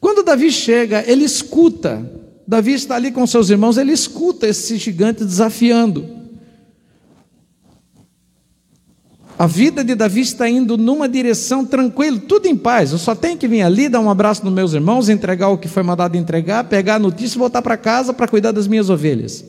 Quando 0.00 0.24
Davi 0.24 0.50
chega, 0.50 1.04
ele 1.10 1.24
escuta, 1.24 2.08
Davi 2.46 2.72
está 2.72 2.96
ali 2.96 3.10
com 3.10 3.26
seus 3.26 3.50
irmãos, 3.50 3.76
ele 3.76 3.92
escuta 3.92 4.46
esse 4.46 4.76
gigante 4.76 5.24
desafiando. 5.24 6.15
A 9.38 9.46
vida 9.46 9.84
de 9.84 9.94
Davi 9.94 10.22
está 10.22 10.48
indo 10.48 10.78
numa 10.78 11.06
direção 11.06 11.64
tranquila, 11.64 12.18
tudo 12.18 12.46
em 12.46 12.56
paz. 12.56 12.92
Eu 12.92 12.98
só 12.98 13.14
tenho 13.14 13.36
que 13.36 13.46
vir 13.46 13.62
ali, 13.62 13.88
dar 13.88 14.00
um 14.00 14.08
abraço 14.08 14.42
nos 14.42 14.52
meus 14.52 14.72
irmãos, 14.72 15.10
entregar 15.10 15.48
o 15.48 15.58
que 15.58 15.68
foi 15.68 15.82
mandado 15.82 16.16
entregar, 16.16 16.64
pegar 16.64 16.94
a 16.94 16.98
notícia 16.98 17.36
e 17.36 17.38
voltar 17.38 17.60
para 17.60 17.76
casa 17.76 18.14
para 18.14 18.26
cuidar 18.26 18.52
das 18.52 18.66
minhas 18.66 18.88
ovelhas. 18.88 19.44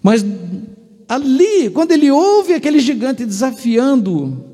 Mas 0.00 0.24
ali, 1.08 1.68
quando 1.70 1.92
ele 1.92 2.10
ouve 2.10 2.54
aquele 2.54 2.78
gigante 2.78 3.24
desafiando 3.24 4.44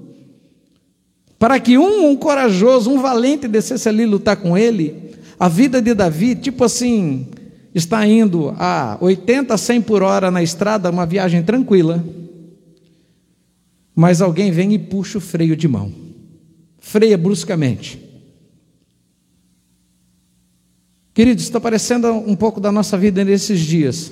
para 1.38 1.60
que 1.60 1.76
um, 1.76 2.10
um 2.10 2.16
corajoso, 2.16 2.90
um 2.90 3.00
valente 3.00 3.46
descesse 3.46 3.88
ali 3.88 4.06
lutar 4.06 4.36
com 4.36 4.56
ele, 4.56 5.10
a 5.38 5.48
vida 5.48 5.80
de 5.80 5.92
Davi, 5.92 6.34
tipo 6.34 6.64
assim, 6.64 7.26
está 7.74 8.06
indo 8.06 8.54
a 8.58 8.96
80, 9.00 9.56
100 9.56 9.82
por 9.82 10.02
hora 10.02 10.30
na 10.30 10.42
estrada, 10.42 10.90
uma 10.90 11.06
viagem 11.06 11.42
tranquila, 11.42 12.02
mas 14.00 14.22
alguém 14.22 14.50
vem 14.50 14.72
e 14.72 14.78
puxa 14.78 15.18
o 15.18 15.20
freio 15.20 15.54
de 15.54 15.68
mão, 15.68 15.92
freia 16.78 17.18
bruscamente. 17.18 18.02
Queridos, 21.12 21.44
está 21.44 21.60
parecendo 21.60 22.10
um 22.10 22.34
pouco 22.34 22.62
da 22.62 22.72
nossa 22.72 22.96
vida 22.96 23.22
nesses 23.22 23.60
dias. 23.60 24.10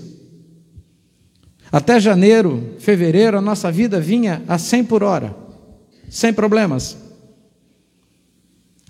Até 1.73 1.99
janeiro, 1.99 2.75
fevereiro, 2.79 3.39
a 3.39 3.41
nossa 3.41 3.73
vida 3.73 3.99
vinha 3.99 4.43
a 4.47 4.59
100 4.59 4.85
por 4.85 5.03
hora, 5.03 5.35
sem 6.11 6.35
problemas. 6.35 6.95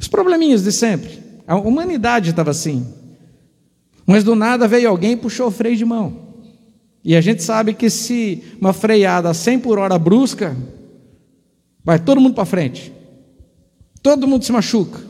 Os 0.00 0.08
probleminhas 0.08 0.64
de 0.64 0.72
sempre. 0.72 1.22
A 1.46 1.54
humanidade 1.54 2.30
estava 2.30 2.50
assim. 2.50 2.84
Mas 4.04 4.24
do 4.24 4.34
nada 4.34 4.66
veio 4.66 4.88
alguém 4.88 5.12
e 5.12 5.16
puxou 5.16 5.46
o 5.46 5.52
freio 5.52 5.76
de 5.76 5.84
mão. 5.84 6.34
E 7.04 7.14
a 7.14 7.20
gente 7.20 7.40
sabe 7.44 7.72
que 7.72 7.88
se 7.88 8.42
uma 8.60 8.72
freada 8.72 9.30
a 9.30 9.34
100 9.34 9.60
por 9.60 9.78
hora 9.78 9.96
brusca, 9.96 10.56
vai 11.84 11.98
todo 11.98 12.20
mundo 12.20 12.34
para 12.34 12.44
frente. 12.44 12.92
Todo 14.02 14.26
mundo 14.26 14.44
se 14.44 14.52
machuca. 14.52 15.00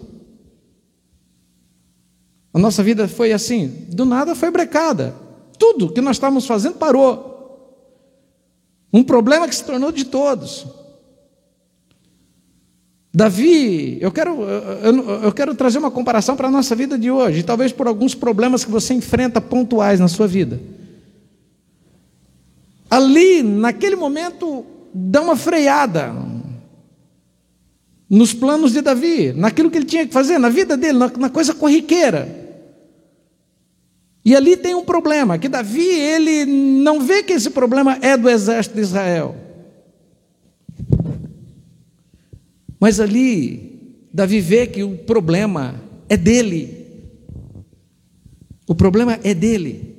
A 2.53 2.59
nossa 2.59 2.83
vida 2.83 3.07
foi 3.07 3.33
assim, 3.33 3.87
do 3.89 4.05
nada 4.05 4.35
foi 4.35 4.51
brecada. 4.51 5.15
Tudo 5.59 5.93
que 5.93 6.01
nós 6.01 6.17
estávamos 6.17 6.47
fazendo 6.47 6.75
parou. 6.75 7.29
Um 8.93 9.05
problema 9.05 9.47
que 9.47 9.55
se 9.55 9.65
tornou 9.65 9.93
de 9.93 10.05
todos. 10.05 10.67
Davi, 13.13 13.99
eu 14.01 14.13
quero, 14.13 14.43
eu, 14.43 15.23
eu 15.23 15.33
quero 15.33 15.55
trazer 15.55 15.79
uma 15.79 15.91
comparação 15.91 16.37
para 16.37 16.49
a 16.49 16.51
nossa 16.51 16.75
vida 16.75 16.99
de 16.99 17.11
hoje, 17.11 17.43
talvez 17.43 17.73
por 17.73 17.87
alguns 17.87 18.15
problemas 18.15 18.65
que 18.65 18.71
você 18.71 18.95
enfrenta 18.95 19.41
pontuais 19.41 19.99
na 19.99 20.09
sua 20.09 20.27
vida. 20.27 20.61
Ali, 22.91 23.43
naquele 23.43 23.97
momento, 23.97 24.65
dá 24.95 25.21
uma 25.21 25.37
freada 25.37 26.15
nos 28.09 28.33
planos 28.33 28.73
de 28.73 28.81
Davi, 28.81 29.33
naquilo 29.33 29.71
que 29.71 29.77
ele 29.77 29.87
tinha 29.87 30.07
que 30.07 30.13
fazer, 30.13 30.39
na 30.39 30.49
vida 30.49 30.77
dele, 30.77 30.99
na, 30.99 31.09
na 31.09 31.31
coisa 31.31 31.55
corriqueira. 31.55 32.47
E 34.25 34.35
ali 34.35 34.57
tem 34.57 34.75
um 34.75 34.85
problema, 34.85 35.39
que 35.39 35.49
Davi, 35.49 35.87
ele 35.87 36.45
não 36.47 37.01
vê 37.01 37.23
que 37.23 37.33
esse 37.33 37.51
problema 37.51 37.99
é 38.01 38.17
do 38.17 38.29
exército 38.29 38.77
de 38.77 38.83
Israel. 38.83 39.37
Mas 42.81 43.01
ali, 43.01 43.99
Davi 44.13 44.41
vê 44.41 44.67
que 44.67 44.83
o 44.83 44.97
problema 44.97 45.81
é 46.09 46.17
dele. 46.17 46.87
O 48.67 48.75
problema 48.75 49.19
é 49.23 49.35
dele. 49.35 49.97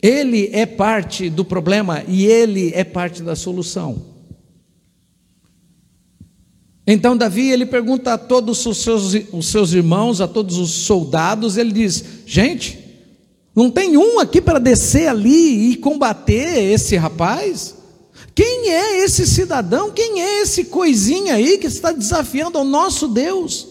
Ele 0.00 0.50
é 0.52 0.66
parte 0.66 1.28
do 1.28 1.44
problema 1.44 2.04
e 2.06 2.26
ele 2.26 2.72
é 2.74 2.84
parte 2.84 3.22
da 3.22 3.34
solução. 3.34 4.15
Então 6.86 7.16
Davi 7.16 7.50
ele 7.50 7.66
pergunta 7.66 8.12
a 8.12 8.18
todos 8.18 8.64
os 8.64 8.78
seus, 8.78 9.12
os 9.32 9.46
seus 9.48 9.72
irmãos, 9.72 10.20
a 10.20 10.28
todos 10.28 10.56
os 10.56 10.70
soldados, 10.70 11.56
ele 11.56 11.72
diz: 11.72 12.04
gente, 12.24 12.78
não 13.54 13.70
tem 13.70 13.96
um 13.96 14.20
aqui 14.20 14.40
para 14.40 14.60
descer 14.60 15.08
ali 15.08 15.70
e 15.70 15.76
combater 15.76 16.72
esse 16.72 16.94
rapaz? 16.96 17.74
Quem 18.34 18.70
é 18.70 19.04
esse 19.04 19.26
cidadão? 19.26 19.90
Quem 19.90 20.22
é 20.22 20.42
esse 20.42 20.64
coisinha 20.64 21.34
aí 21.34 21.58
que 21.58 21.66
está 21.66 21.90
desafiando 21.90 22.58
ao 22.58 22.64
nosso 22.64 23.08
Deus? 23.08 23.68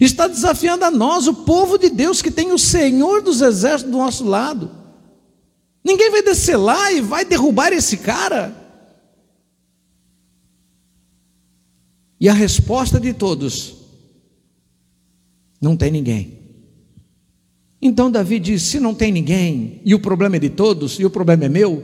Está 0.00 0.26
desafiando 0.26 0.84
a 0.84 0.90
nós, 0.90 1.26
o 1.26 1.34
povo 1.34 1.78
de 1.78 1.88
Deus, 1.88 2.20
que 2.20 2.30
tem 2.30 2.52
o 2.52 2.58
Senhor 2.58 3.22
dos 3.22 3.40
exércitos 3.40 3.90
do 3.90 3.98
nosso 3.98 4.24
lado. 4.24 4.70
Ninguém 5.82 6.10
vai 6.10 6.22
descer 6.22 6.56
lá 6.56 6.92
e 6.92 7.00
vai 7.00 7.24
derrubar 7.24 7.72
esse 7.72 7.96
cara. 7.96 8.59
E 12.20 12.28
a 12.28 12.34
resposta 12.34 13.00
de 13.00 13.14
todos: 13.14 13.76
não 15.60 15.76
tem 15.76 15.90
ninguém. 15.90 16.38
Então 17.80 18.10
Davi 18.10 18.38
diz: 18.38 18.62
se 18.62 18.78
não 18.78 18.94
tem 18.94 19.10
ninguém, 19.10 19.80
e 19.84 19.94
o 19.94 20.00
problema 20.00 20.36
é 20.36 20.38
de 20.38 20.50
todos, 20.50 21.00
e 21.00 21.04
o 21.04 21.10
problema 21.10 21.46
é 21.46 21.48
meu, 21.48 21.82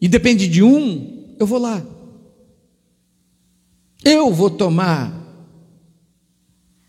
e 0.00 0.06
depende 0.06 0.46
de 0.46 0.62
um, 0.62 1.34
eu 1.38 1.46
vou 1.46 1.58
lá. 1.58 1.84
Eu 4.04 4.32
vou 4.32 4.50
tomar 4.50 5.20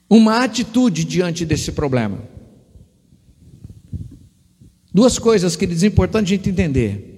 uma 0.10 0.44
atitude 0.44 1.04
diante 1.04 1.46
desse 1.46 1.72
problema. 1.72 2.22
Duas 4.94 5.18
coisas, 5.18 5.56
que 5.56 5.66
é 5.66 5.88
importante 5.88 6.34
a 6.34 6.38
gente 6.38 6.50
entender. 6.50 7.13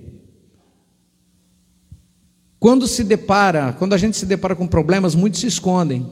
Quando 2.66 2.88
se 2.88 3.04
depara, 3.04 3.74
quando 3.78 3.94
a 3.94 3.98
gente 4.00 4.18
se 4.18 4.26
depara 4.26 4.56
com 4.56 4.66
problemas, 4.66 5.14
muitos 5.14 5.40
se 5.40 5.46
escondem. 5.46 6.12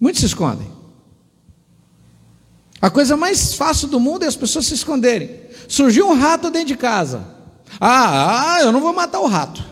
Muitos 0.00 0.18
se 0.18 0.26
escondem. 0.26 0.66
A 2.82 2.90
coisa 2.90 3.16
mais 3.16 3.54
fácil 3.54 3.86
do 3.86 4.00
mundo 4.00 4.24
é 4.24 4.26
as 4.26 4.34
pessoas 4.34 4.66
se 4.66 4.74
esconderem. 4.74 5.30
Surgiu 5.68 6.08
um 6.08 6.14
rato 6.14 6.50
dentro 6.50 6.66
de 6.66 6.76
casa. 6.76 7.24
Ah, 7.78 8.54
ah, 8.54 8.62
eu 8.62 8.72
não 8.72 8.80
vou 8.80 8.92
matar 8.92 9.20
o 9.20 9.28
rato. 9.28 9.64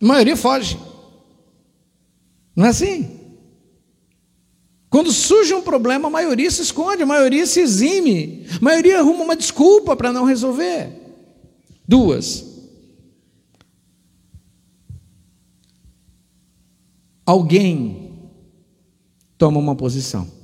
A 0.00 0.06
maioria 0.06 0.36
foge. 0.36 0.78
Não 2.54 2.66
é 2.66 2.68
assim? 2.68 3.18
Quando 4.88 5.10
surge 5.10 5.52
um 5.52 5.62
problema, 5.62 6.06
a 6.06 6.12
maioria 6.12 6.52
se 6.52 6.62
esconde, 6.62 7.02
a 7.02 7.06
maioria 7.06 7.44
se 7.44 7.58
exime, 7.58 8.46
a 8.56 8.64
maioria 8.64 9.00
arruma 9.00 9.24
uma 9.24 9.34
desculpa 9.34 9.96
para 9.96 10.12
não 10.12 10.24
resolver. 10.24 10.92
Duas. 11.88 12.49
Alguém 17.24 18.12
toma 19.38 19.58
uma 19.58 19.74
posição. 19.74 20.40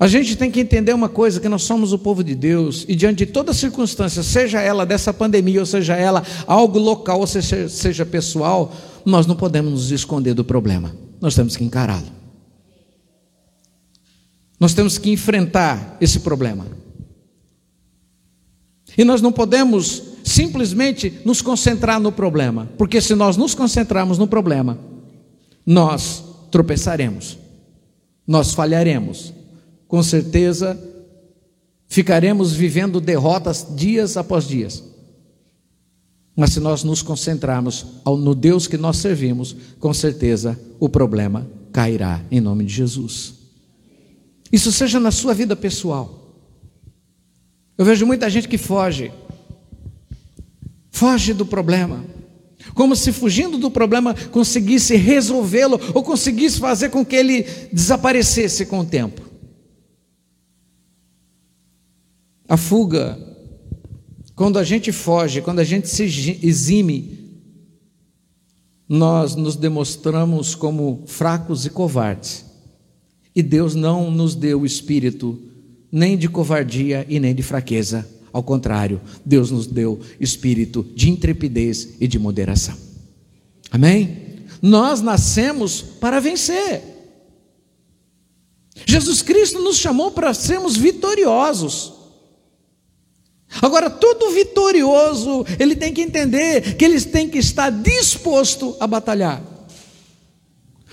A 0.00 0.06
gente 0.06 0.36
tem 0.36 0.50
que 0.50 0.60
entender 0.60 0.92
uma 0.92 1.08
coisa: 1.08 1.40
que 1.40 1.48
nós 1.48 1.62
somos 1.62 1.92
o 1.92 1.98
povo 1.98 2.22
de 2.22 2.34
Deus, 2.34 2.84
e 2.88 2.94
diante 2.94 3.26
de 3.26 3.32
toda 3.32 3.52
circunstância, 3.52 4.22
seja 4.22 4.60
ela 4.60 4.86
dessa 4.86 5.12
pandemia, 5.12 5.60
ou 5.60 5.66
seja 5.66 5.96
ela 5.96 6.22
algo 6.46 6.78
local, 6.78 7.20
ou 7.20 7.26
seja, 7.26 7.68
seja 7.68 8.06
pessoal, 8.06 8.72
nós 9.04 9.26
não 9.26 9.34
podemos 9.34 9.72
nos 9.72 9.90
esconder 9.90 10.34
do 10.34 10.44
problema, 10.44 10.94
nós 11.20 11.34
temos 11.34 11.56
que 11.56 11.64
encará-lo. 11.64 12.18
Nós 14.60 14.74
temos 14.74 14.98
que 14.98 15.10
enfrentar 15.10 15.96
esse 16.00 16.20
problema. 16.20 16.66
E 18.98 19.04
nós 19.04 19.22
não 19.22 19.30
podemos 19.30 20.02
simplesmente 20.24 21.20
nos 21.24 21.40
concentrar 21.40 22.00
no 22.00 22.10
problema, 22.10 22.68
porque 22.76 23.00
se 23.00 23.14
nós 23.14 23.36
nos 23.36 23.54
concentrarmos 23.54 24.18
no 24.18 24.26
problema, 24.26 24.76
nós 25.64 26.24
tropeçaremos, 26.50 27.38
nós 28.26 28.52
falharemos, 28.52 29.32
com 29.86 30.02
certeza 30.02 30.76
ficaremos 31.86 32.52
vivendo 32.52 33.00
derrotas 33.00 33.66
dias 33.74 34.16
após 34.16 34.46
dias. 34.46 34.82
Mas 36.36 36.52
se 36.52 36.60
nós 36.60 36.82
nos 36.82 37.00
concentrarmos 37.00 37.86
no 38.04 38.34
Deus 38.34 38.66
que 38.66 38.76
nós 38.76 38.96
servimos, 38.96 39.56
com 39.78 39.94
certeza 39.94 40.58
o 40.78 40.88
problema 40.88 41.48
cairá 41.72 42.20
em 42.30 42.40
nome 42.40 42.64
de 42.64 42.74
Jesus. 42.74 43.34
Isso 44.52 44.72
seja 44.72 44.98
na 44.98 45.10
sua 45.10 45.34
vida 45.34 45.54
pessoal. 45.54 46.17
Eu 47.78 47.84
vejo 47.84 48.04
muita 48.04 48.28
gente 48.28 48.48
que 48.48 48.58
foge, 48.58 49.12
foge 50.90 51.32
do 51.32 51.46
problema, 51.46 52.04
como 52.74 52.96
se 52.96 53.12
fugindo 53.12 53.56
do 53.56 53.70
problema 53.70 54.14
conseguisse 54.32 54.96
resolvê-lo 54.96 55.80
ou 55.94 56.02
conseguisse 56.02 56.58
fazer 56.58 56.90
com 56.90 57.06
que 57.06 57.14
ele 57.14 57.44
desaparecesse 57.72 58.66
com 58.66 58.80
o 58.80 58.84
tempo. 58.84 59.22
A 62.48 62.56
fuga, 62.56 63.16
quando 64.34 64.58
a 64.58 64.64
gente 64.64 64.90
foge, 64.90 65.40
quando 65.40 65.60
a 65.60 65.64
gente 65.64 65.88
se 65.88 66.02
exime, 66.42 67.16
nós 68.88 69.36
nos 69.36 69.54
demonstramos 69.54 70.56
como 70.56 71.04
fracos 71.06 71.64
e 71.64 71.70
covardes. 71.70 72.44
E 73.36 73.42
Deus 73.42 73.76
não 73.76 74.10
nos 74.10 74.34
deu 74.34 74.62
o 74.62 74.66
espírito 74.66 75.47
nem 75.90 76.16
de 76.16 76.28
covardia 76.28 77.06
e 77.08 77.18
nem 77.18 77.34
de 77.34 77.42
fraqueza. 77.42 78.08
Ao 78.32 78.42
contrário, 78.42 79.00
Deus 79.24 79.50
nos 79.50 79.66
deu 79.66 80.00
espírito 80.20 80.86
de 80.94 81.10
intrepidez 81.10 81.96
e 82.00 82.06
de 82.06 82.18
moderação. 82.18 82.76
Amém? 83.70 84.28
Nós 84.60 85.00
nascemos 85.00 85.80
para 85.80 86.20
vencer. 86.20 86.82
Jesus 88.86 89.22
Cristo 89.22 89.60
nos 89.60 89.76
chamou 89.76 90.10
para 90.10 90.34
sermos 90.34 90.76
vitoriosos. 90.76 91.94
Agora, 93.62 93.88
todo 93.88 94.30
vitorioso, 94.30 95.44
ele 95.58 95.74
tem 95.74 95.92
que 95.92 96.02
entender 96.02 96.76
que 96.76 96.84
eles 96.84 97.04
têm 97.04 97.28
que 97.28 97.38
estar 97.38 97.70
disposto 97.70 98.76
a 98.78 98.86
batalhar. 98.86 99.42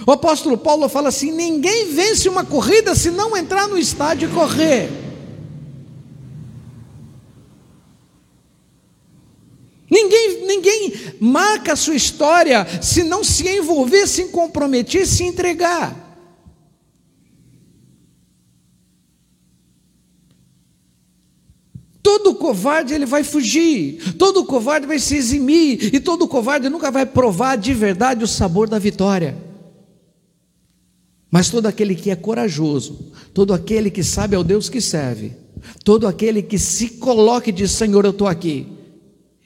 O 0.05 0.11
apóstolo 0.11 0.57
Paulo 0.57 0.89
fala 0.89 1.09
assim: 1.09 1.31
ninguém 1.31 1.93
vence 1.93 2.27
uma 2.27 2.43
corrida 2.43 2.95
se 2.95 3.11
não 3.11 3.37
entrar 3.37 3.67
no 3.67 3.77
estádio 3.77 4.29
e 4.29 4.33
correr. 4.33 4.89
Ninguém, 9.89 10.45
ninguém 10.45 10.93
marca 11.21 11.73
a 11.73 11.75
sua 11.75 11.95
história 11.95 12.67
se 12.81 13.03
não 13.03 13.23
se 13.23 13.47
envolver, 13.47 14.07
se 14.07 14.25
comprometer, 14.25 15.05
se 15.05 15.23
entregar. 15.23 16.03
Todo 22.01 22.35
covarde 22.35 22.93
ele 22.93 23.05
vai 23.05 23.23
fugir, 23.23 24.13
todo 24.17 24.45
covarde 24.45 24.85
vai 24.85 24.99
se 24.99 25.15
eximir, 25.15 25.93
e 25.93 25.99
todo 25.99 26.27
covarde 26.27 26.69
nunca 26.69 26.91
vai 26.91 27.05
provar 27.05 27.55
de 27.55 27.73
verdade 27.73 28.23
o 28.23 28.27
sabor 28.27 28.67
da 28.67 28.77
vitória. 28.77 29.44
Mas 31.35 31.49
todo 31.49 31.65
aquele 31.65 31.95
que 31.95 32.09
é 32.09 32.15
corajoso, 32.15 33.11
todo 33.33 33.53
aquele 33.53 33.91
que 33.91 34.01
sabe 34.01 34.37
ao 34.37 34.41
Deus 34.41 34.69
que 34.69 34.79
serve, 34.79 35.33
todo 35.83 36.07
aquele 36.07 36.41
que 36.41 36.57
se 36.57 36.91
coloca 36.91 37.49
e 37.49 37.51
diz: 37.51 37.71
Senhor, 37.71 38.05
eu 38.05 38.11
estou 38.11 38.25
aqui, 38.25 38.65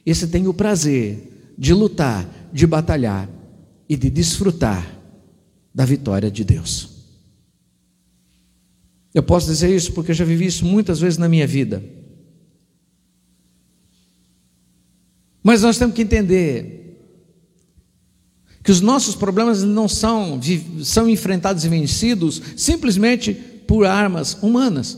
esse 0.06 0.28
tem 0.28 0.48
o 0.48 0.54
prazer 0.54 1.56
de 1.58 1.74
lutar, 1.74 2.30
de 2.54 2.68
batalhar 2.68 3.28
e 3.90 3.98
de 3.98 4.08
desfrutar 4.08 5.00
da 5.74 5.84
vitória 5.84 6.30
de 6.30 6.44
Deus. 6.44 6.90
Eu 9.12 9.24
posso 9.24 9.48
dizer 9.48 9.76
isso 9.76 9.92
porque 9.92 10.12
eu 10.12 10.16
já 10.16 10.26
vivi 10.26 10.46
isso 10.46 10.66
muitas 10.66 11.00
vezes 11.00 11.18
na 11.18 11.28
minha 11.28 11.48
vida. 11.48 11.84
Mas 15.42 15.64
nós 15.64 15.80
temos 15.80 15.96
que 15.96 16.04
entender 16.04 16.89
que 18.70 18.72
os 18.72 18.82
nossos 18.82 19.16
problemas 19.16 19.64
não 19.64 19.88
são, 19.88 20.40
são 20.84 21.10
enfrentados 21.10 21.66
e 21.66 21.68
vencidos 21.68 22.40
simplesmente 22.56 23.34
por 23.34 23.84
armas 23.84 24.38
humanas. 24.44 24.96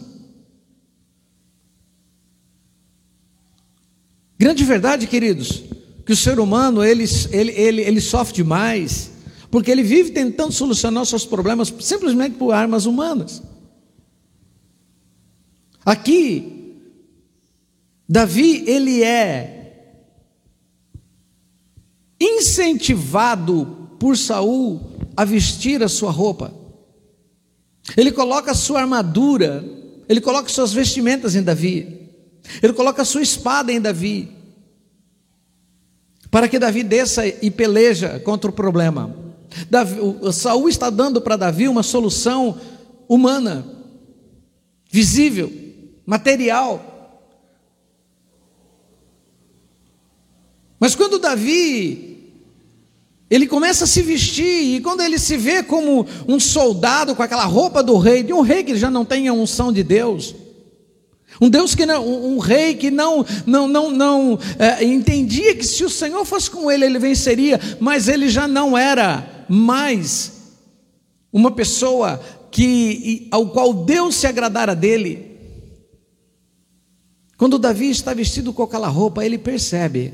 Grande 4.38 4.66
verdade, 4.66 5.08
queridos, 5.08 5.64
que 6.06 6.12
o 6.12 6.18
ser 6.18 6.38
humano 6.38 6.84
ele, 6.84 7.06
ele, 7.32 7.52
ele, 7.52 7.82
ele 7.84 8.02
sofre 8.02 8.36
demais, 8.36 9.10
porque 9.50 9.72
ele 9.72 9.84
vive 9.84 10.12
tentando 10.12 10.52
solucionar 10.52 11.04
os 11.04 11.08
seus 11.08 11.26
problemas 11.26 11.74
simplesmente 11.80 12.36
por 12.36 12.52
armas 12.52 12.86
humanas. 12.86 13.42
Aqui, 15.86 16.76
Davi, 18.06 18.66
ele 18.68 19.02
é 19.02 19.61
incentivado 22.22 23.90
por 24.00 24.16
Saul 24.16 24.80
a 25.18 25.26
vestir 25.26 25.82
a 25.84 25.90
sua 25.90 26.12
roupa. 26.12 26.54
Ele 27.98 28.12
coloca 28.12 28.52
a 28.52 28.56
sua 28.56 28.82
armadura, 28.82 29.66
ele 30.08 30.22
coloca 30.22 30.48
suas 30.50 30.72
vestimentas 30.72 31.36
em 31.36 31.42
Davi. 31.42 32.00
Ele 32.62 32.74
coloca 32.74 33.02
a 33.02 33.06
sua 33.06 33.22
espada 33.22 33.72
em 33.72 33.82
Davi. 33.82 34.30
Para 36.30 36.48
que 36.48 36.60
Davi 36.60 36.84
desça 36.84 37.26
e 37.28 37.52
peleja 37.52 38.20
contra 38.20 38.50
o 38.50 38.54
problema. 38.54 39.16
Davi, 39.70 40.00
o, 40.00 40.32
Saul 40.32 40.70
está 40.70 40.90
dando 40.90 41.22
para 41.22 41.36
Davi 41.36 41.68
uma 41.68 41.84
solução 41.84 42.58
humana, 43.08 43.66
visível, 44.90 45.52
material. 46.06 46.88
Mas 50.80 50.96
quando 50.96 51.20
Davi 51.20 52.11
Ele 53.32 53.48
começa 53.48 53.86
a 53.86 53.88
se 53.88 54.02
vestir, 54.02 54.76
e 54.76 54.82
quando 54.82 55.00
ele 55.00 55.17
se 55.17 55.38
vê 55.38 55.63
como 55.63 56.06
um 56.28 56.38
soldado 56.38 57.15
com 57.15 57.24
aquela 57.24 57.46
roupa 57.46 57.82
do 57.82 57.98
rei, 57.98 58.24
de 58.24 58.34
um 58.34 58.41
rei 58.41 58.62
que 58.62 58.76
já 58.76 58.91
não 58.91 59.06
tem 59.06 59.30
a 59.30 59.34
unção 59.34 59.72
de 59.72 59.84
Deus, 59.84 60.36
um 61.39 61.50
Deus 61.50 61.74
que 61.74 61.86
não, 61.86 62.06
um, 62.06 62.39
rei 62.39 62.76
que 62.76 62.91
não, 62.91 63.26
não, 63.46 63.70
não, 63.70 63.89
não 63.89 64.39
é, 64.60 64.84
entendia 64.84 65.56
que 65.56 65.65
se 65.65 65.82
o 65.86 65.89
Senhor 65.89 66.26
fosse 66.26 66.52
com 66.52 66.70
ele, 66.70 66.84
ele 66.84 67.00
venceria, 67.00 67.58
mas 67.80 68.10
ele 68.10 68.28
já 68.28 68.50
não 68.50 68.78
era 68.78 69.46
mais 69.48 70.34
uma 71.32 71.52
pessoa 71.52 72.22
que 72.52 73.30
ao 73.32 73.48
qual 73.48 73.74
Deus 73.74 74.15
se 74.15 74.28
agradara 74.28 74.76
dele. 74.76 75.32
Quando 77.38 77.58
Davi 77.58 77.89
está 77.89 78.13
vestido 78.13 78.52
com 78.52 78.62
aquela 78.62 78.89
roupa, 78.89 79.26
ele 79.26 79.38
percebe: 79.38 80.13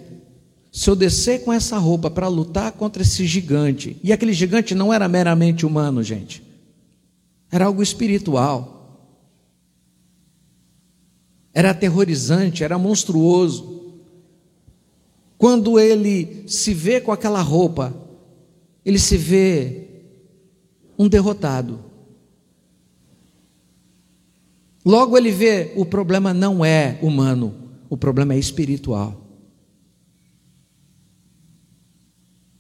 se 0.78 0.90
eu 0.90 0.96
descer 0.96 1.44
com 1.44 1.52
essa 1.52 1.78
roupa 1.78 2.10
para 2.10 2.28
lutar 2.28 2.72
contra 2.72 3.02
esse 3.02 3.26
gigante, 3.26 3.98
e 4.04 4.14
aquele 4.14 4.34
gigante 4.34 4.76
não 4.76 4.94
era 4.94 5.08
meramente 5.08 5.66
humano, 5.66 6.04
gente, 6.04 6.44
era 7.52 7.66
algo 7.66 7.82
espiritual 7.82 8.78
era 11.58 11.72
aterrorizante, 11.72 12.64
era 12.64 12.78
monstruoso. 12.78 13.96
Quando 15.40 15.80
ele 15.80 16.44
se 16.48 16.72
vê 16.72 17.02
com 17.02 17.12
aquela 17.12 17.42
roupa, 17.42 17.96
ele 18.86 19.00
se 19.00 19.18
vê 19.18 19.88
um 21.00 21.08
derrotado. 21.08 21.80
Logo 24.86 25.18
ele 25.18 25.32
vê 25.32 25.74
o 25.76 25.84
problema 25.84 26.32
não 26.32 26.64
é 26.64 27.00
humano, 27.02 27.56
o 27.90 27.98
problema 27.98 28.36
é 28.36 28.38
espiritual. 28.38 29.27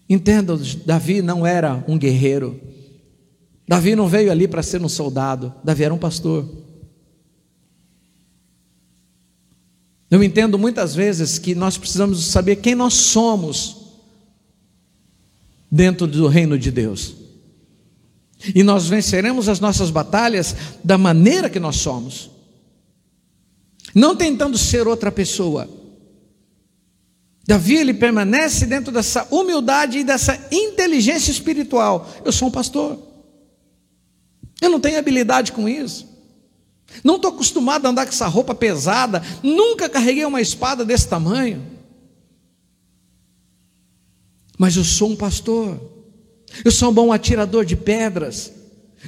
Entenda, 0.10 0.58
Davi 0.86 1.22
não 1.22 1.46
era 1.46 1.84
um 1.88 1.98
guerreiro. 1.98 2.60
Davi 3.68 3.96
não 3.96 4.08
veio 4.08 4.32
ali 4.32 4.48
para 4.48 4.64
ser 4.64 4.82
um 4.82 4.88
soldado, 4.88 5.54
Davi 5.64 5.84
era 5.84 5.94
um 5.94 5.98
pastor. 5.98 6.48
Eu 10.10 10.24
entendo 10.24 10.58
muitas 10.58 10.96
vezes 10.96 11.38
que 11.38 11.54
nós 11.54 11.78
precisamos 11.78 12.24
saber 12.26 12.58
quem 12.58 12.74
nós 12.74 12.94
somos 12.94 13.88
dentro 15.70 16.08
do 16.08 16.28
reino 16.28 16.58
de 16.58 16.72
Deus. 16.72 17.16
E 18.56 18.64
nós 18.64 18.88
venceremos 18.88 19.50
as 19.50 19.60
nossas 19.60 19.90
batalhas 19.90 20.56
da 20.82 20.98
maneira 20.98 21.50
que 21.50 21.60
nós 21.60 21.78
somos, 21.78 22.30
não 23.94 24.16
tentando 24.16 24.58
ser 24.58 24.88
outra 24.88 25.12
pessoa. 25.12 25.68
Davi 27.48 27.78
ele 27.78 27.94
permanece 27.94 28.66
dentro 28.66 28.92
dessa 28.92 29.26
humildade 29.32 30.00
e 30.00 30.04
dessa 30.04 30.38
inteligência 30.52 31.32
espiritual. 31.32 32.12
Eu 32.26 32.32
sou 32.34 32.50
um 32.50 32.52
pastor. 32.52 33.00
Eu 34.62 34.70
não 34.70 34.82
tenho 34.82 35.00
habilidade 35.00 35.54
com 35.54 35.70
isso. 35.70 36.06
Não 37.06 37.16
estou 37.16 37.32
acostumado 37.32 37.86
a 37.86 37.90
andar 37.90 38.06
com 38.06 38.12
essa 38.12 38.28
roupa 38.28 38.54
pesada, 38.54 39.24
nunca 39.42 39.88
carreguei 39.88 40.26
uma 40.26 40.42
espada 40.42 40.84
desse 40.84 41.08
tamanho. 41.08 41.66
Mas 44.58 44.76
eu 44.76 44.84
sou 44.84 45.12
um 45.12 45.16
pastor, 45.16 45.80
eu 46.66 46.72
sou 46.72 46.90
um 46.90 46.94
bom 46.94 47.14
atirador 47.14 47.64
de 47.64 47.78
pedras, 47.78 48.52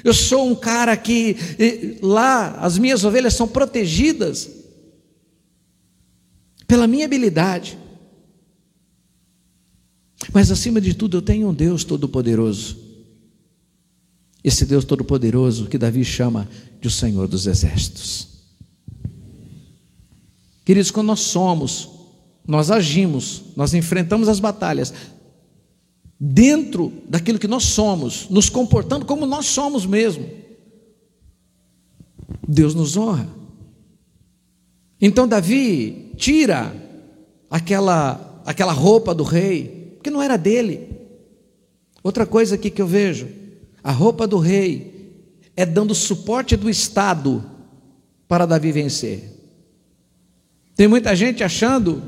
eu 0.04 0.14
sou 0.14 0.48
um 0.48 0.56
cara 0.56 0.96
que 0.96 1.98
lá 2.02 2.52
as 2.60 2.78
minhas 2.78 3.04
ovelhas 3.04 3.34
são 3.34 3.48
protegidas 3.48 4.50
pela 6.68 6.88
minha 6.88 7.06
habilidade. 7.06 7.78
Mas 10.34 10.52
acima 10.52 10.82
de 10.82 10.94
tudo, 10.94 11.18
eu 11.18 11.22
tenho 11.22 11.50
um 11.50 11.54
Deus 11.54 11.84
Todo-Poderoso. 11.84 12.78
Esse 14.44 14.66
Deus 14.66 14.86
Todo-Poderoso 14.86 15.68
que 15.68 15.78
Davi 15.78 16.04
chama 16.04 16.48
de 16.80 16.88
o 16.88 16.92
Senhor 16.92 17.28
dos 17.28 17.48
Exércitos. 17.48 18.28
Queridos, 20.66 20.92
quando 20.92 21.08
nós 21.08 21.22
somos, 21.22 21.90
nós 22.48 22.70
agimos, 22.70 23.44
nós 23.56 23.74
enfrentamos 23.74 24.28
as 24.28 24.40
batalhas 24.40 24.94
dentro 26.20 26.92
daquilo 27.08 27.40
que 27.40 27.48
nós 27.48 27.64
somos, 27.64 28.28
nos 28.30 28.50
comportando 28.50 29.06
como 29.06 29.26
nós 29.26 29.46
somos 29.46 29.86
mesmo. 29.86 30.30
Deus 32.48 32.76
nos 32.76 32.98
honra. 32.98 33.30
Então 35.02 35.28
Davi 35.28 36.12
tira 36.18 36.76
aquela 37.50 38.42
aquela 38.46 38.74
roupa 38.74 39.14
do 39.14 39.24
rei, 39.24 39.79
que 40.02 40.10
não 40.10 40.22
era 40.22 40.38
dele. 40.38 41.00
Outra 42.04 42.26
coisa 42.26 42.56
aqui 42.56 42.70
que 42.70 42.82
eu 42.82 42.88
vejo, 42.88 43.28
a 43.84 43.92
roupa 43.92 44.26
do 44.26 44.38
rei 44.38 45.14
é 45.56 45.66
dando 45.66 45.94
suporte 45.94 46.56
do 46.56 46.70
Estado 46.70 47.44
para 48.28 48.46
Davi 48.46 48.72
vencer. 48.72 49.36
Tem 50.76 50.88
muita 50.88 51.16
gente 51.16 51.44
achando 51.44 52.02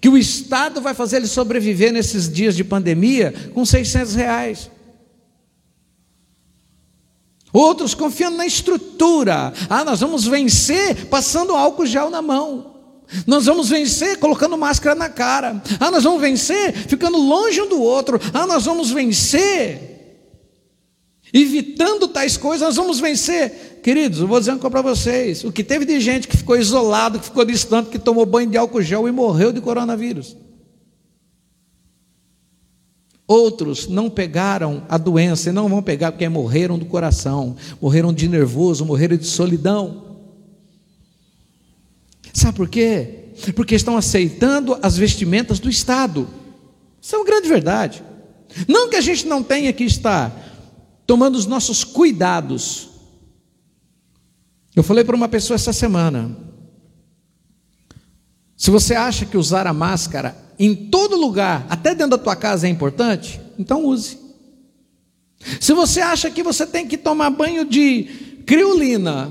que 0.00 0.08
o 0.08 0.16
Estado 0.16 0.80
vai 0.80 0.94
fazer 0.94 1.16
ele 1.16 1.26
sobreviver 1.26 1.92
nesses 1.92 2.30
dias 2.30 2.56
de 2.56 2.64
pandemia 2.64 3.32
com 3.52 3.64
600 3.64 4.14
reais. 4.14 4.70
Outros 7.52 7.94
confiando 7.94 8.36
na 8.36 8.46
estrutura. 8.46 9.52
Ah, 9.70 9.84
nós 9.84 10.00
vamos 10.00 10.26
vencer 10.26 11.06
passando 11.06 11.54
álcool 11.54 11.86
gel 11.86 12.10
na 12.10 12.20
mão. 12.20 12.73
Nós 13.26 13.46
vamos 13.46 13.68
vencer 13.68 14.18
colocando 14.18 14.56
máscara 14.56 14.94
na 14.94 15.08
cara. 15.08 15.62
Ah, 15.78 15.90
nós 15.90 16.04
vamos 16.04 16.20
vencer 16.20 16.72
ficando 16.72 17.18
longe 17.18 17.60
um 17.60 17.68
do 17.68 17.80
outro. 17.80 18.20
Ah, 18.32 18.46
nós 18.46 18.64
vamos 18.64 18.90
vencer 18.90 19.94
evitando 21.34 22.06
tais 22.06 22.36
coisas, 22.36 22.60
nós 22.68 22.76
vamos 22.76 23.00
vencer. 23.00 23.80
Queridos, 23.82 24.20
eu 24.20 24.28
vou 24.28 24.38
dizer 24.38 24.52
uma 24.52 24.60
coisa 24.60 24.70
para 24.70 24.82
vocês: 24.82 25.42
o 25.42 25.50
que 25.50 25.64
teve 25.64 25.84
de 25.84 26.00
gente 26.00 26.28
que 26.28 26.36
ficou 26.36 26.56
isolado, 26.56 27.18
que 27.18 27.24
ficou 27.24 27.44
distante, 27.44 27.90
que 27.90 27.98
tomou 27.98 28.24
banho 28.24 28.48
de 28.48 28.56
álcool 28.56 28.80
gel 28.80 29.08
e 29.08 29.12
morreu 29.12 29.52
de 29.52 29.60
coronavírus. 29.60 30.36
Outros 33.26 33.88
não 33.88 34.08
pegaram 34.08 34.84
a 34.88 34.96
doença 34.98 35.48
e 35.48 35.52
não 35.52 35.68
vão 35.68 35.82
pegar 35.82 36.12
porque 36.12 36.28
morreram 36.28 36.78
do 36.78 36.84
coração, 36.84 37.56
morreram 37.80 38.12
de 38.12 38.28
nervoso, 38.28 38.84
morreram 38.84 39.16
de 39.16 39.26
solidão. 39.26 40.13
Sabe 42.34 42.56
por 42.56 42.68
quê? 42.68 43.28
Porque 43.54 43.76
estão 43.76 43.96
aceitando 43.96 44.76
as 44.82 44.96
vestimentas 44.96 45.60
do 45.60 45.70
Estado. 45.70 46.28
Isso 47.00 47.14
é 47.14 47.18
uma 47.18 47.24
grande 47.24 47.48
verdade. 47.48 48.02
Não 48.68 48.90
que 48.90 48.96
a 48.96 49.00
gente 49.00 49.26
não 49.26 49.42
tenha 49.42 49.72
que 49.72 49.84
estar 49.84 50.32
tomando 51.06 51.36
os 51.36 51.46
nossos 51.46 51.84
cuidados. 51.84 52.90
Eu 54.74 54.82
falei 54.82 55.04
para 55.04 55.14
uma 55.14 55.28
pessoa 55.28 55.54
essa 55.54 55.72
semana: 55.72 56.36
se 58.56 58.70
você 58.70 58.94
acha 58.94 59.24
que 59.24 59.36
usar 59.36 59.66
a 59.66 59.72
máscara 59.72 60.36
em 60.58 60.74
todo 60.74 61.16
lugar, 61.16 61.66
até 61.68 61.94
dentro 61.94 62.16
da 62.16 62.18
tua 62.18 62.34
casa, 62.34 62.66
é 62.66 62.70
importante, 62.70 63.40
então 63.58 63.84
use. 63.84 64.18
Se 65.60 65.72
você 65.72 66.00
acha 66.00 66.30
que 66.30 66.42
você 66.42 66.66
tem 66.66 66.88
que 66.88 66.96
tomar 66.96 67.30
banho 67.30 67.64
de 67.64 68.42
criolina, 68.46 69.30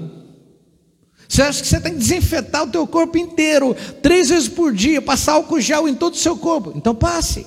você 1.28 1.42
acha 1.42 1.62
que 1.62 1.68
você 1.68 1.80
tem 1.80 1.94
que 1.94 2.00
desinfetar 2.00 2.64
o 2.64 2.72
teu 2.72 2.86
corpo 2.86 3.18
inteiro, 3.18 3.76
três 4.02 4.30
vezes 4.30 4.48
por 4.48 4.74
dia, 4.74 5.02
passar 5.02 5.34
álcool 5.34 5.60
gel 5.60 5.88
em 5.88 5.96
todo 5.96 6.14
o 6.14 6.18
seu 6.18 6.38
corpo, 6.38 6.74
então 6.76 6.94
passe. 6.94 7.46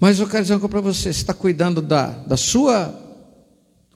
Mas 0.00 0.18
eu 0.18 0.28
quero 0.28 0.42
dizer 0.42 0.54
uma 0.54 0.60
coisa 0.60 0.70
para 0.70 0.80
você: 0.80 1.12
você 1.12 1.20
está 1.20 1.32
cuidando 1.34 1.80
da, 1.80 2.08
da 2.08 2.36
sua, 2.36 2.94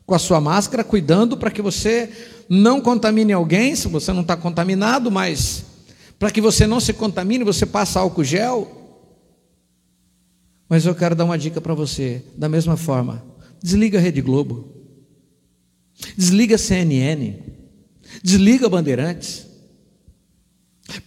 com 0.07 0.15
a 0.15 0.19
sua 0.19 0.41
máscara, 0.41 0.85
cuidando 0.85 1.37
para 1.37 1.51
que 1.51 1.61
você 1.61 2.11
não 2.49 2.81
contamine 2.81 3.33
alguém, 3.33 3.77
se 3.77 3.89
você 3.89 4.13
não 4.13 4.23
está 4.23 4.37
contaminado, 4.37 5.11
mas 5.11 5.65
para 6.19 6.31
que 6.31 6.41
você 6.41 6.67
não 6.67 6.81
se 6.81 6.93
contamine, 6.93 7.45
você 7.45 7.67
passa 7.67 8.01
álcool 8.01 8.25
gel. 8.25 8.75
Mas 10.69 10.85
eu 10.85 10.95
quero 10.95 11.15
dar 11.15 11.25
uma 11.25 11.39
dica 11.39 11.61
para 11.61 11.75
você, 11.75 12.25
da 12.37 12.49
mesma 12.49 12.77
forma: 12.77 13.23
desliga 13.63 13.99
a 13.99 14.01
Rede 14.01 14.21
Globo, 14.21 14.78
desliga 16.17 16.57
a 16.57 16.59
CNN, 16.59 17.37
desliga 18.23 18.69
Bandeirantes. 18.69 19.47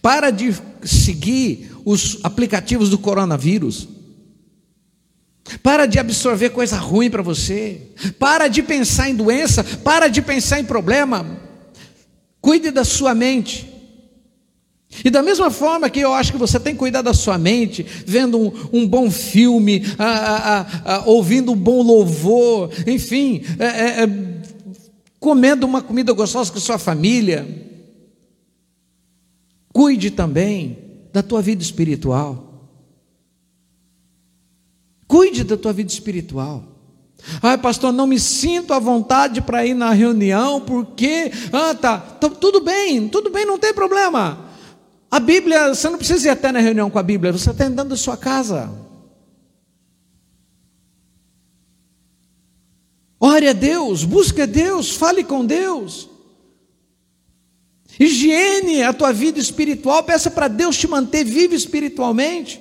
Para 0.00 0.30
de 0.30 0.54
seguir 0.84 1.70
os 1.84 2.18
aplicativos 2.22 2.88
do 2.90 2.98
coronavírus. 2.98 3.88
Para 5.62 5.86
de 5.86 5.98
absorver 5.98 6.50
coisa 6.50 6.76
ruim 6.76 7.10
para 7.10 7.22
você. 7.22 7.90
Para 8.18 8.46
de 8.46 8.62
pensar 8.62 9.10
em 9.10 9.14
doença. 9.16 9.64
Para 9.64 10.08
de 10.08 10.22
pensar 10.22 10.60
em 10.60 10.64
problema. 10.64 11.40
Cuide 12.40 12.70
da 12.70 12.84
sua 12.84 13.14
mente. 13.14 13.72
E 15.04 15.10
da 15.10 15.22
mesma 15.22 15.50
forma 15.50 15.88
que 15.88 16.00
eu 16.00 16.12
acho 16.12 16.32
que 16.32 16.38
você 16.38 16.60
tem 16.60 16.74
que 16.74 16.78
cuidar 16.78 17.00
da 17.00 17.14
sua 17.14 17.38
mente, 17.38 17.84
vendo 18.06 18.38
um, 18.38 18.52
um 18.72 18.86
bom 18.86 19.10
filme, 19.10 19.82
a, 19.98 20.04
a, 20.04 20.96
a, 20.96 21.04
ouvindo 21.06 21.52
um 21.52 21.56
bom 21.56 21.82
louvor, 21.82 22.70
enfim, 22.86 23.42
é, 23.58 23.64
é, 23.64 24.02
é, 24.02 24.06
comendo 25.22 25.64
uma 25.64 25.80
comida 25.80 26.12
gostosa 26.12 26.52
com 26.52 26.58
sua 26.58 26.78
família. 26.78 27.46
Cuide 29.72 30.10
também 30.10 30.76
da 31.12 31.22
tua 31.22 31.40
vida 31.40 31.62
espiritual. 31.62 32.68
Cuide 35.06 35.44
da 35.44 35.56
tua 35.56 35.72
vida 35.72 35.92
espiritual. 35.92 36.64
Ai, 37.40 37.56
pastor, 37.56 37.92
não 37.92 38.04
me 38.04 38.18
sinto 38.18 38.74
à 38.74 38.80
vontade 38.80 39.40
para 39.40 39.64
ir 39.64 39.74
na 39.74 39.92
reunião, 39.92 40.60
porque. 40.60 41.30
Ah, 41.52 41.72
tá, 41.72 41.98
tá, 41.98 42.28
tudo 42.28 42.60
bem, 42.60 43.08
tudo 43.08 43.30
bem, 43.30 43.46
não 43.46 43.60
tem 43.60 43.72
problema. 43.72 44.46
A 45.08 45.20
Bíblia, 45.20 45.72
você 45.72 45.88
não 45.88 45.98
precisa 45.98 46.26
ir 46.26 46.30
até 46.30 46.50
na 46.50 46.58
reunião 46.58 46.90
com 46.90 46.98
a 46.98 47.02
Bíblia, 47.02 47.30
você 47.30 47.50
está 47.50 47.66
andando 47.66 47.90
da 47.90 47.96
sua 47.96 48.16
casa. 48.16 48.72
Ore 53.24 53.46
a 53.46 53.52
Deus, 53.52 54.02
busque 54.02 54.42
a 54.42 54.46
Deus, 54.46 54.96
fale 54.96 55.22
com 55.22 55.46
Deus. 55.46 56.10
Higiene 57.96 58.82
a 58.82 58.92
tua 58.92 59.12
vida 59.12 59.38
espiritual, 59.38 60.02
peça 60.02 60.28
para 60.28 60.48
Deus 60.48 60.76
te 60.76 60.88
manter 60.88 61.22
vivo 61.22 61.54
espiritualmente. 61.54 62.60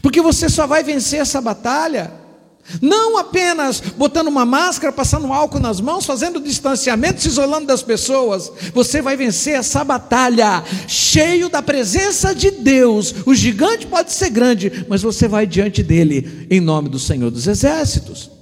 Porque 0.00 0.22
você 0.22 0.48
só 0.48 0.68
vai 0.68 0.84
vencer 0.84 1.18
essa 1.18 1.40
batalha 1.40 2.12
não 2.80 3.18
apenas 3.18 3.80
botando 3.80 4.28
uma 4.28 4.46
máscara, 4.46 4.92
passando 4.92 5.32
álcool 5.32 5.58
nas 5.58 5.80
mãos, 5.80 6.06
fazendo 6.06 6.40
distanciamento, 6.40 7.20
se 7.20 7.26
isolando 7.26 7.66
das 7.66 7.82
pessoas. 7.82 8.52
Você 8.72 9.02
vai 9.02 9.16
vencer 9.16 9.54
essa 9.54 9.82
batalha 9.82 10.62
cheio 10.86 11.48
da 11.48 11.60
presença 11.60 12.32
de 12.32 12.52
Deus. 12.52 13.12
O 13.26 13.34
gigante 13.34 13.88
pode 13.88 14.12
ser 14.12 14.30
grande, 14.30 14.86
mas 14.88 15.02
você 15.02 15.26
vai 15.26 15.44
diante 15.44 15.82
dele 15.82 16.46
em 16.48 16.60
nome 16.60 16.88
do 16.88 17.00
Senhor 17.00 17.32
dos 17.32 17.48
Exércitos. 17.48 18.38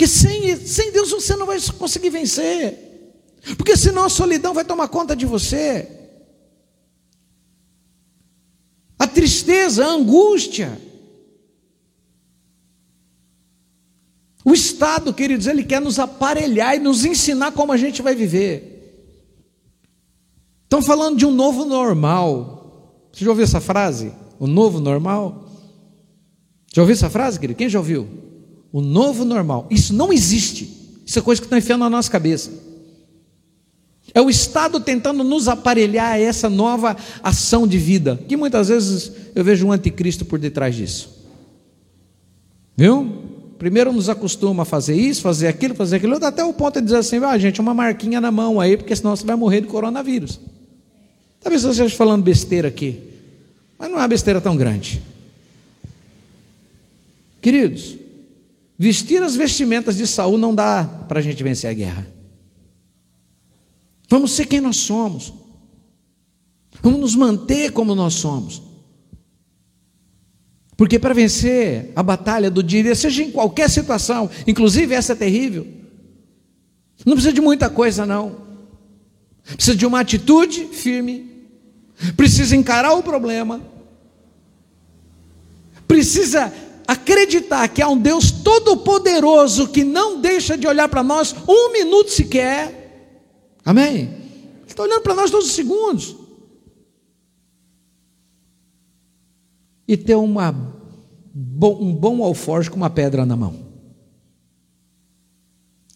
Que 0.00 0.06
sem, 0.06 0.56
sem 0.56 0.92
Deus 0.92 1.10
você 1.10 1.36
não 1.36 1.44
vai 1.44 1.60
conseguir 1.78 2.08
vencer. 2.08 3.12
Porque 3.54 3.76
senão 3.76 4.04
a 4.04 4.08
solidão 4.08 4.54
vai 4.54 4.64
tomar 4.64 4.88
conta 4.88 5.14
de 5.14 5.26
você. 5.26 5.86
A 8.98 9.06
tristeza, 9.06 9.84
a 9.84 9.90
angústia. 9.90 10.80
O 14.42 14.54
Estado, 14.54 15.12
queridos, 15.12 15.46
ele 15.46 15.64
quer 15.64 15.82
nos 15.82 15.98
aparelhar 15.98 16.74
e 16.76 16.78
nos 16.78 17.04
ensinar 17.04 17.52
como 17.52 17.70
a 17.70 17.76
gente 17.76 18.00
vai 18.00 18.14
viver. 18.14 19.20
Estão 20.64 20.80
falando 20.80 21.18
de 21.18 21.26
um 21.26 21.30
novo 21.30 21.66
normal. 21.66 23.04
Você 23.12 23.22
já 23.22 23.30
ouviu 23.30 23.44
essa 23.44 23.60
frase? 23.60 24.14
O 24.38 24.46
novo 24.46 24.80
normal? 24.80 25.46
Já 26.72 26.80
ouviu 26.80 26.94
essa 26.94 27.10
frase, 27.10 27.38
querido? 27.38 27.58
Quem 27.58 27.68
já 27.68 27.78
ouviu? 27.78 28.29
O 28.72 28.80
novo 28.80 29.24
normal. 29.24 29.66
Isso 29.70 29.92
não 29.92 30.12
existe. 30.12 30.80
Isso 31.04 31.18
é 31.18 31.22
coisa 31.22 31.40
que 31.40 31.46
está 31.46 31.58
enfiando 31.58 31.80
na 31.80 31.90
nossa 31.90 32.10
cabeça. 32.10 32.50
É 34.14 34.20
o 34.20 34.30
Estado 34.30 34.80
tentando 34.80 35.22
nos 35.22 35.48
aparelhar 35.48 36.12
a 36.12 36.18
essa 36.18 36.48
nova 36.48 36.96
ação 37.22 37.66
de 37.66 37.78
vida, 37.78 38.18
que 38.28 38.36
muitas 38.36 38.68
vezes 38.68 39.12
eu 39.34 39.44
vejo 39.44 39.66
um 39.66 39.72
anticristo 39.72 40.24
por 40.24 40.38
detrás 40.38 40.74
disso. 40.74 41.20
Viu? 42.76 43.30
Primeiro 43.58 43.92
nos 43.92 44.08
acostuma 44.08 44.62
a 44.62 44.66
fazer 44.66 44.96
isso, 44.96 45.20
fazer 45.20 45.46
aquilo, 45.46 45.74
fazer 45.74 45.96
aquilo, 45.96 46.24
até 46.24 46.42
o 46.42 46.52
ponto 46.52 46.80
de 46.80 46.86
dizer 46.86 46.96
assim: 46.96 47.18
ah, 47.18 47.36
gente, 47.38 47.60
uma 47.60 47.74
marquinha 47.74 48.20
na 48.20 48.30
mão 48.30 48.58
aí, 48.58 48.76
porque 48.76 48.96
senão 48.96 49.14
você 49.14 49.24
vai 49.24 49.36
morrer 49.36 49.60
de 49.60 49.66
coronavírus. 49.66 50.40
Talvez 51.40 51.62
você 51.62 51.70
esteja 51.70 51.94
falando 51.94 52.22
besteira 52.22 52.68
aqui, 52.68 53.00
mas 53.78 53.90
não 53.90 53.98
é 53.98 54.00
uma 54.00 54.08
besteira 54.08 54.40
tão 54.40 54.56
grande. 54.56 55.02
Queridos, 57.40 57.96
vestir 58.82 59.22
as 59.22 59.36
vestimentas 59.36 59.98
de 59.98 60.06
Saul 60.06 60.38
não 60.38 60.54
dá 60.54 60.84
para 61.06 61.18
a 61.18 61.22
gente 61.22 61.42
vencer 61.42 61.68
a 61.68 61.74
guerra. 61.74 62.06
Vamos 64.08 64.32
ser 64.32 64.46
quem 64.46 64.58
nós 64.58 64.78
somos. 64.78 65.34
Vamos 66.80 66.98
nos 66.98 67.14
manter 67.14 67.72
como 67.72 67.94
nós 67.94 68.14
somos. 68.14 68.62
Porque 70.78 70.98
para 70.98 71.12
vencer 71.12 71.92
a 71.94 72.02
batalha 72.02 72.50
do 72.50 72.62
dia, 72.62 72.94
seja 72.94 73.22
em 73.22 73.30
qualquer 73.30 73.68
situação, 73.68 74.30
inclusive 74.46 74.94
essa 74.94 75.12
é 75.12 75.16
terrível, 75.16 75.66
não 77.04 77.12
precisa 77.12 77.34
de 77.34 77.40
muita 77.42 77.68
coisa, 77.68 78.06
não. 78.06 78.46
Precisa 79.44 79.76
de 79.76 79.84
uma 79.84 80.00
atitude 80.00 80.68
firme, 80.68 81.30
precisa 82.16 82.56
encarar 82.56 82.94
o 82.94 83.02
problema, 83.02 83.60
precisa 85.86 86.50
acreditar 86.92 87.68
que 87.68 87.82
há 87.82 87.88
um 87.88 87.98
Deus 87.98 88.30
todo-poderoso 88.30 89.68
que 89.68 89.84
não 89.84 90.20
deixa 90.20 90.56
de 90.56 90.66
olhar 90.66 90.88
para 90.88 91.02
nós 91.02 91.34
um 91.46 91.72
minuto 91.72 92.10
sequer. 92.10 93.18
Amém? 93.64 93.98
Ele 93.98 94.66
está 94.66 94.82
olhando 94.82 95.02
para 95.02 95.14
nós 95.14 95.30
todos 95.30 95.48
os 95.48 95.54
segundos. 95.54 96.20
e 99.90 99.96
ter 99.96 100.14
uma, 100.14 100.52
um 101.34 101.92
bom 101.92 102.22
alforje 102.22 102.70
com 102.70 102.76
uma 102.76 102.88
pedra 102.88 103.26
na 103.26 103.34
mão. 103.34 103.56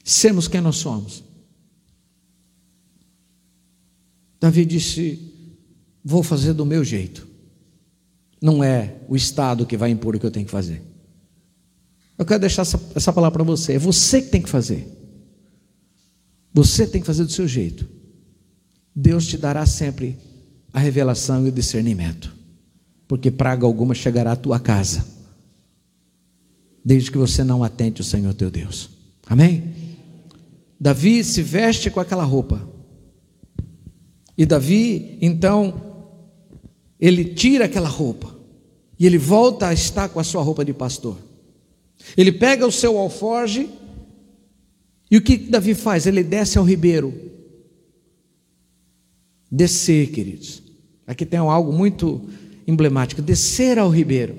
Sermos 0.03 0.49
quem 0.49 0.61
nós 0.61 0.79
somos. 0.79 1.23
Davi 4.41 4.65
disse: 4.65 5.33
Vou 6.05 6.25
fazer 6.25 6.55
do 6.55 6.67
meu 6.67 6.83
jeito. 6.83 7.25
Não 8.45 8.63
é 8.63 8.97
o 9.09 9.17
Estado 9.17 9.65
que 9.65 9.77
vai 9.77 9.91
impor 9.91 10.15
o 10.15 10.21
que 10.21 10.27
eu 10.27 10.31
tenho 10.31 10.45
que 10.45 10.53
fazer. 10.53 10.83
Eu 12.19 12.27
quero 12.27 12.41
deixar 12.41 12.63
essa, 12.63 12.81
essa 12.95 13.13
palavra 13.13 13.39
para 13.39 13.45
você. 13.45 13.73
É 13.73 13.79
você 13.79 14.21
que 14.21 14.29
tem 14.29 14.43
que 14.43 14.49
fazer. 14.49 14.87
Você 16.53 16.87
tem 16.87 17.01
que 17.01 17.07
fazer 17.07 17.25
do 17.25 17.33
seu 17.33 17.49
jeito. 17.49 17.89
Deus 18.95 19.27
te 19.27 19.39
dará 19.39 19.65
sempre 19.65 20.19
a 20.73 20.79
revelação 20.79 21.47
e 21.47 21.49
o 21.49 21.53
discernimento 21.53 22.45
porque 23.07 23.31
praga 23.31 23.67
alguma 23.67 23.95
chegará 23.95 24.33
à 24.33 24.37
tua 24.37 24.59
casa, 24.59 25.07
desde 26.85 27.11
que 27.11 27.19
você 27.19 27.45
não 27.45 27.63
atente 27.63 28.01
o 28.01 28.05
Senhor 28.05 28.35
teu 28.35 28.51
Deus. 28.51 28.91
Amém? 29.27 29.73
Davi 30.79 31.23
se 31.23 31.43
veste 31.43 31.91
com 31.91 32.01
aquela 32.01 32.25
roupa. 32.25 32.69
E 34.37 34.45
Davi, 34.45 35.17
então, 35.21 35.81
ele 36.99 37.25
tira 37.25 37.67
aquela 37.67 37.89
roupa 37.89 38.34
e 38.99 39.07
ele 39.07 39.19
volta 39.19 39.69
a 39.69 39.73
estar 39.73 40.09
com 40.09 40.21
a 40.21 40.25
sua 40.25 40.43
roupa 40.43 40.65
de 40.65 40.73
pastor. 40.73 41.19
Ele 42.17 42.33
pega 42.33 42.67
o 42.67 42.73
seu 42.73 42.99
alforge 42.99 43.69
e 45.11 45.17
o 45.17 45.23
que 45.23 45.37
Davi 45.37 45.75
faz? 45.75 46.07
Ele 46.07 46.23
desce 46.23 46.59
ao 46.59 46.65
ribeiro. 46.65 47.15
Descer, 49.51 50.11
queridos. 50.11 50.63
Aqui 51.07 51.25
tem 51.25 51.39
algo 51.39 51.73
muito 51.73 52.21
emblemática: 52.67 53.23
descer 53.23 53.79
ao 53.79 53.91
ribeiro. 53.91 54.37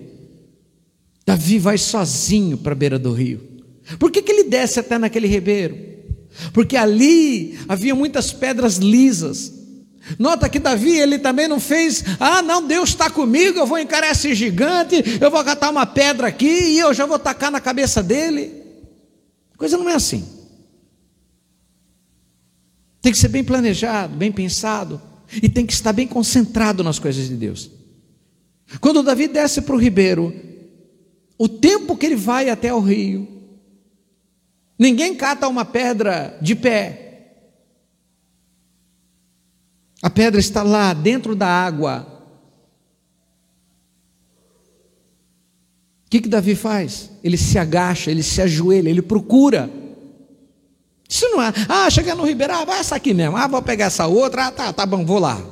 Davi 1.26 1.58
vai 1.58 1.78
sozinho 1.78 2.58
para 2.58 2.74
a 2.74 2.76
beira 2.76 3.00
do 3.00 3.12
rio. 3.12 3.42
Por 4.00 4.12
que, 4.12 4.22
que 4.22 4.32
ele 4.32 4.44
desce 4.50 4.80
até 4.80 4.98
naquele 4.98 5.28
ribeiro? 5.28 5.78
Porque 6.54 6.76
ali 6.76 7.58
havia 7.68 7.96
muitas 7.96 8.32
pedras 8.32 8.78
lisas. 8.78 9.54
Nota 10.20 10.48
que 10.48 10.60
Davi, 10.60 10.98
ele 10.98 11.18
também 11.18 11.48
não 11.48 11.60
fez, 11.60 12.04
ah, 12.20 12.42
não, 12.42 12.66
Deus 12.66 12.90
está 12.90 13.10
comigo, 13.10 13.58
eu 13.58 13.66
vou 13.66 13.80
encarar 13.80 14.12
esse 14.12 14.36
gigante, 14.36 15.04
eu 15.20 15.32
vou 15.32 15.44
catar 15.44 15.72
uma 15.72 15.86
pedra 15.86 16.28
aqui 16.28 16.46
e 16.46 16.80
eu 16.80 16.94
já 16.94 17.06
vou 17.06 17.18
tacar 17.18 17.50
na 17.50 17.60
cabeça 17.60 18.04
dele. 18.04 18.64
A 19.54 19.58
coisa 19.58 19.78
não 19.78 19.90
é 19.90 19.96
assim. 19.96 20.24
Tem 23.02 23.12
que 23.12 23.18
ser 23.18 23.30
bem 23.30 23.44
planejado, 23.44 24.16
bem 24.16 24.32
pensado, 24.32 25.02
e 25.42 25.50
tem 25.50 25.66
que 25.66 25.74
estar 25.74 25.94
bem 25.94 26.08
concentrado 26.08 26.84
nas 26.84 27.00
coisas 27.00 27.28
de 27.28 27.36
Deus. 27.36 27.72
Quando 28.80 29.04
Davi 29.04 29.28
desce 29.28 29.62
para 29.62 29.76
o 29.76 29.80
ribeiro, 29.80 30.34
o 31.38 31.48
tempo 31.48 31.96
que 31.98 32.06
ele 32.06 32.16
vai 32.16 32.50
até 32.50 32.74
o 32.74 32.80
rio, 32.80 33.28
ninguém 34.78 35.16
cata 35.16 35.48
uma 35.48 35.66
pedra 35.66 36.38
de 36.42 36.56
pé. 36.56 37.05
A 40.06 40.10
pedra 40.12 40.40
está 40.40 40.62
lá 40.62 40.94
dentro 40.94 41.36
da 41.36 41.48
água. 41.48 42.06
O 46.06 46.10
que, 46.12 46.22
que 46.22 46.30
Davi 46.30 46.54
faz? 46.54 47.10
Ele 47.24 47.36
se 47.36 47.58
agacha, 47.58 48.12
ele 48.12 48.22
se 48.22 48.40
ajoelha, 48.40 48.88
ele 48.88 49.02
procura. 49.02 49.68
Isso 51.10 51.28
não 51.30 51.42
é, 51.42 51.52
ah, 51.68 51.90
chega 51.90 52.14
no 52.14 52.24
ribeiro, 52.24 52.54
ah, 52.54 52.64
vai 52.64 52.82
essa 52.82 52.96
aqui 52.96 53.16
mesmo, 53.16 53.36
ah, 53.36 53.48
vou 53.48 53.64
pegar 53.64 53.86
essa 53.86 54.06
outra, 54.06 54.46
ah, 54.46 54.52
tá, 54.52 54.72
tá 54.72 54.86
bom, 54.86 55.04
vou 55.04 55.18
lá. 55.18 55.44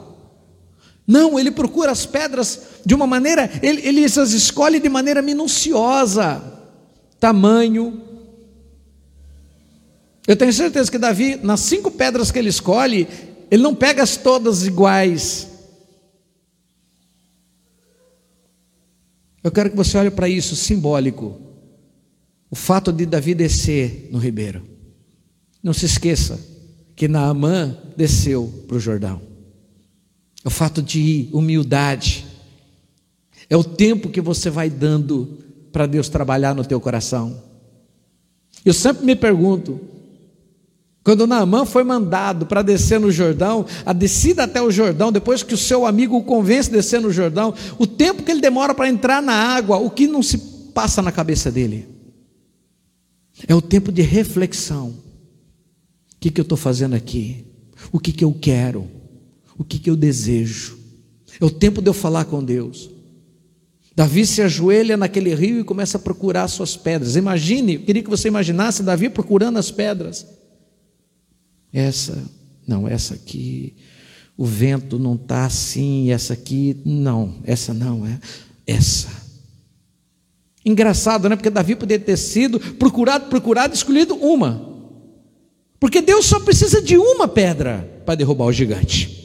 Não, 1.07 1.39
ele 1.39 1.49
procura 1.49 1.91
as 1.91 2.05
pedras 2.05 2.61
de 2.85 2.93
uma 2.93 3.07
maneira, 3.07 3.49
ele, 3.59 3.81
ele 3.83 4.05
as 4.05 4.15
escolhe 4.33 4.79
de 4.79 4.87
maneira 4.87 5.23
minuciosa, 5.23 6.43
tamanho. 7.19 8.03
Eu 10.27 10.35
tenho 10.35 10.53
certeza 10.53 10.91
que 10.91 10.99
Davi, 10.99 11.39
nas 11.41 11.61
cinco 11.61 11.89
pedras 11.89 12.29
que 12.29 12.37
ele 12.37 12.49
escolhe, 12.49 13.07
ele 13.53 13.61
não 13.61 13.75
pega 13.75 14.01
as 14.01 14.17
todas 14.17 14.65
iguais. 14.65 15.47
Eu 19.43 19.51
quero 19.51 19.69
que 19.69 19.75
você 19.75 19.95
olhe 19.95 20.09
para 20.09 20.27
isso 20.27 20.55
simbólico. 20.55 21.39
O 22.49 22.55
fato 22.55 22.91
de 22.91 23.05
Davi 23.05 23.35
descer 23.35 24.09
no 24.11 24.17
ribeiro. 24.17 24.67
Não 25.61 25.71
se 25.71 25.85
esqueça 25.85 26.39
que 26.95 27.07
Naamã 27.07 27.77
desceu 27.95 28.51
para 28.67 28.77
o 28.77 28.79
Jordão. 28.79 29.21
É 30.43 30.47
o 30.47 30.51
fato 30.51 30.81
de 30.81 31.29
humildade. 31.31 32.25
É 33.47 33.55
o 33.55 33.63
tempo 33.63 34.09
que 34.09 34.19
você 34.19 34.49
vai 34.49 34.67
dando 34.67 35.37
para 35.71 35.85
Deus 35.85 36.09
trabalhar 36.09 36.55
no 36.55 36.65
teu 36.65 36.81
coração. 36.81 37.39
Eu 38.65 38.73
sempre 38.73 39.05
me 39.05 39.15
pergunto, 39.15 39.79
quando 41.03 41.27
Naamã 41.27 41.65
foi 41.65 41.83
mandado 41.83 42.45
para 42.45 42.61
descer 42.61 42.97
no 42.97 43.11
Jordão, 43.11 43.65
a 43.85 43.91
descida 43.91 44.43
até 44.43 44.61
o 44.61 44.71
Jordão, 44.71 45.11
depois 45.11 45.43
que 45.43 45.53
o 45.53 45.57
seu 45.57 45.85
amigo 45.85 46.15
o 46.15 46.23
convence 46.23 46.69
a 46.69 46.73
descer 46.73 47.01
no 47.01 47.11
Jordão, 47.11 47.53
o 47.77 47.85
tempo 47.85 48.23
que 48.23 48.31
ele 48.31 48.39
demora 48.39 48.73
para 48.73 48.87
entrar 48.87 49.21
na 49.21 49.33
água, 49.33 49.77
o 49.77 49.89
que 49.89 50.07
não 50.07 50.23
se 50.23 50.37
passa 50.73 51.01
na 51.01 51.11
cabeça 51.11 51.51
dele? 51.51 51.89
É 53.45 53.53
o 53.53 53.61
tempo 53.61 53.91
de 53.91 54.01
reflexão. 54.01 54.89
O 54.89 56.19
que, 56.21 56.31
que 56.31 56.39
eu 56.39 56.43
estou 56.43 56.57
fazendo 56.57 56.95
aqui? 56.95 57.45
O 57.91 57.99
que, 57.99 58.13
que 58.13 58.23
eu 58.23 58.31
quero? 58.31 58.87
O 59.57 59.63
que, 59.63 59.79
que 59.79 59.89
eu 59.89 59.97
desejo? 59.97 60.77
É 61.39 61.43
o 61.43 61.49
tempo 61.49 61.81
de 61.81 61.89
eu 61.89 61.93
falar 61.93 62.23
com 62.25 62.41
Deus. 62.41 62.89
Davi 63.93 64.25
se 64.25 64.41
ajoelha 64.41 64.95
naquele 64.95 65.35
rio 65.35 65.59
e 65.59 65.63
começa 65.65 65.97
a 65.97 66.01
procurar 66.01 66.47
suas 66.47 66.77
pedras. 66.77 67.17
Imagine, 67.17 67.75
eu 67.75 67.81
queria 67.81 68.01
que 68.01 68.09
você 68.09 68.29
imaginasse 68.29 68.81
Davi 68.83 69.09
procurando 69.09 69.59
as 69.59 69.69
pedras. 69.69 70.25
Essa, 71.73 72.23
não, 72.67 72.87
essa 72.87 73.15
aqui, 73.15 73.75
o 74.37 74.45
vento 74.45 74.99
não 74.99 75.15
está 75.15 75.45
assim, 75.45 76.11
essa 76.11 76.33
aqui, 76.33 76.79
não, 76.85 77.35
essa 77.43 77.73
não, 77.73 78.05
é 78.05 78.19
essa. 78.67 79.09
Engraçado, 80.65 81.27
né? 81.27 81.35
Porque 81.35 81.49
Davi 81.49 81.75
poderia 81.75 82.05
ter 82.05 82.15
sido 82.15 82.59
procurado, 82.59 83.27
procurado, 83.27 83.73
escolhido 83.73 84.15
uma. 84.15 84.71
Porque 85.79 86.01
Deus 86.01 86.25
só 86.25 86.39
precisa 86.39 86.81
de 86.81 86.97
uma 86.97 87.27
pedra 87.27 88.01
para 88.05 88.15
derrubar 88.15 88.45
o 88.45 88.53
gigante. 88.53 89.21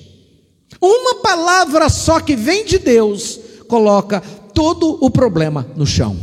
Uma 0.80 1.16
palavra 1.16 1.88
só 1.88 2.18
que 2.20 2.34
vem 2.34 2.64
de 2.64 2.78
Deus 2.78 3.38
coloca 3.68 4.20
todo 4.52 4.98
o 5.00 5.10
problema 5.10 5.68
no 5.76 5.86
chão. 5.86 6.16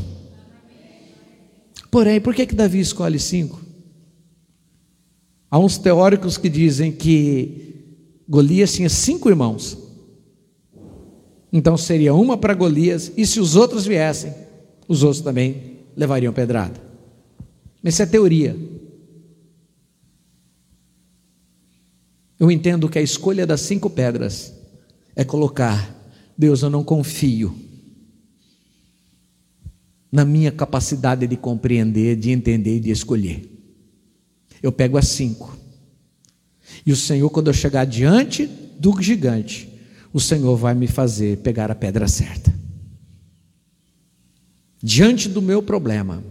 Porém, 1.90 2.20
por 2.20 2.36
que, 2.36 2.46
que 2.46 2.56
Davi 2.56 2.82
escolhe 2.82 3.18
cinco? 3.18 3.65
Há 5.56 5.58
uns 5.58 5.78
teóricos 5.78 6.38
que 6.38 6.50
dizem 6.50 6.92
que 6.92 7.86
Golias 8.28 8.74
tinha 8.74 8.90
cinco 8.90 9.30
irmãos. 9.30 9.78
Então 11.50 11.78
seria 11.78 12.14
uma 12.14 12.38
para 12.38 12.54
Golias, 12.54 13.10
e 13.16 13.26
se 13.26 13.40
os 13.40 13.56
outros 13.56 13.86
viessem, 13.86 14.34
os 14.86 15.02
outros 15.02 15.24
também 15.24 15.78
levariam 15.96 16.34
pedrada. 16.34 16.78
Mas 17.82 17.94
isso 17.94 18.04
é 18.04 18.06
teoria. 18.06 18.54
Eu 22.38 22.52
entendo 22.52 22.90
que 22.90 23.00
a 23.00 23.02
escolha 23.02 23.48
das 23.48 23.62
cinco 23.62 23.90
pedras 23.90 24.54
é 25.16 25.24
colocar: 25.24 25.90
Deus, 26.38 26.64
eu 26.64 26.70
não 26.70 26.84
confio 26.84 27.56
na 30.12 30.26
minha 30.26 30.52
capacidade 30.52 31.26
de 31.26 31.38
compreender, 31.38 32.18
de 32.18 32.32
entender 32.32 32.76
e 32.76 32.82
de 32.82 32.92
escolher. 32.92 33.55
Eu 34.66 34.72
pego 34.72 34.98
as 34.98 35.10
cinco. 35.10 35.56
E 36.84 36.92
o 36.92 36.96
Senhor, 36.96 37.30
quando 37.30 37.50
eu 37.50 37.54
chegar 37.54 37.86
diante 37.86 38.48
do 38.48 39.00
gigante, 39.00 39.70
o 40.12 40.20
Senhor 40.20 40.58
vai 40.58 40.74
me 40.74 40.88
fazer 40.88 41.38
pegar 41.38 41.70
a 41.70 41.76
pedra 41.76 42.08
certa. 42.08 42.52
Diante 44.82 45.30
do 45.30 45.40
meu 45.40 45.62
problema, 45.62 46.24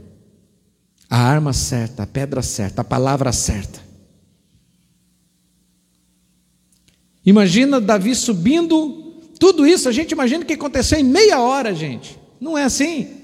a 1.08 1.16
arma 1.16 1.52
certa, 1.52 2.02
a 2.02 2.06
pedra 2.08 2.42
certa, 2.42 2.80
a 2.80 2.84
palavra 2.84 3.30
certa. 3.30 3.80
Imagina 7.24 7.80
Davi 7.80 8.16
subindo, 8.16 9.22
tudo 9.38 9.64
isso, 9.64 9.88
a 9.88 9.92
gente 9.92 10.10
imagina 10.10 10.44
que 10.44 10.54
aconteceu 10.54 10.98
em 10.98 11.04
meia 11.04 11.38
hora, 11.38 11.72
gente. 11.72 12.18
Não 12.40 12.58
é 12.58 12.64
assim. 12.64 13.23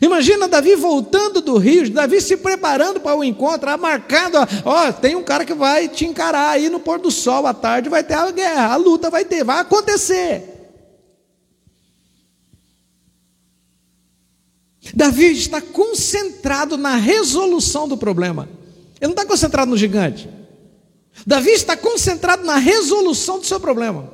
Imagina 0.00 0.48
Davi 0.48 0.74
voltando 0.74 1.40
do 1.42 1.58
rio, 1.58 1.88
Davi 1.90 2.20
se 2.20 2.36
preparando 2.36 2.98
para 2.98 3.14
o 3.14 3.22
encontro, 3.22 3.78
marcando, 3.78 4.36
ó, 4.64 4.90
tem 4.90 5.14
um 5.14 5.22
cara 5.22 5.44
que 5.44 5.52
vai 5.52 5.88
te 5.88 6.06
encarar 6.06 6.50
aí 6.50 6.70
no 6.70 6.80
pôr 6.80 6.98
do 6.98 7.10
sol 7.10 7.46
à 7.46 7.52
tarde, 7.52 7.90
vai 7.90 8.02
ter 8.02 8.14
a 8.14 8.30
guerra, 8.30 8.72
a 8.72 8.76
luta 8.76 9.10
vai 9.10 9.24
ter, 9.24 9.44
vai 9.44 9.60
acontecer. 9.60 10.48
Davi 14.94 15.32
está 15.32 15.60
concentrado 15.60 16.76
na 16.76 16.96
resolução 16.96 17.86
do 17.86 17.96
problema. 17.96 18.48
Ele 19.00 19.08
não 19.08 19.22
está 19.22 19.26
concentrado 19.26 19.70
no 19.70 19.76
gigante. 19.76 20.28
Davi 21.26 21.50
está 21.50 21.76
concentrado 21.76 22.44
na 22.44 22.56
resolução 22.56 23.38
do 23.38 23.46
seu 23.46 23.60
problema. 23.60 24.12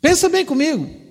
Pensa 0.00 0.28
bem 0.28 0.44
comigo. 0.44 1.05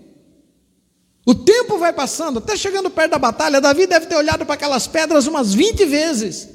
O 1.25 1.33
tempo 1.33 1.79
vai 1.79 1.91
passando, 1.91 2.37
até 2.37 2.55
chegando 2.55 2.89
perto 2.89 3.11
da 3.11 3.19
batalha, 3.19 3.59
Davi 3.59 3.87
deve 3.87 4.05
ter 4.05 4.15
olhado 4.15 4.45
para 4.45 4.53
aquelas 4.53 4.85
pedras 4.85 5.25
umas 5.25 5.53
20 5.53 5.85
vezes. 5.85 6.49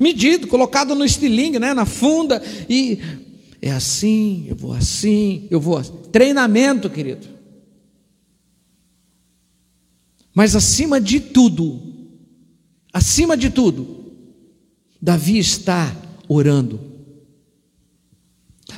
Medido, 0.00 0.46
colocado 0.46 0.94
no 0.94 1.04
estilingue, 1.04 1.58
né, 1.58 1.74
na 1.74 1.84
funda, 1.84 2.42
e 2.68 2.98
é 3.60 3.70
assim, 3.70 4.46
eu 4.48 4.56
vou 4.56 4.72
assim, 4.72 5.46
eu 5.50 5.60
vou 5.60 5.76
assim. 5.76 5.92
Treinamento, 6.10 6.88
querido. 6.88 7.26
Mas 10.34 10.56
acima 10.56 11.00
de 11.00 11.20
tudo, 11.20 11.82
acima 12.92 13.36
de 13.36 13.50
tudo, 13.50 14.12
Davi 15.02 15.38
está 15.38 15.94
orando. 16.28 16.80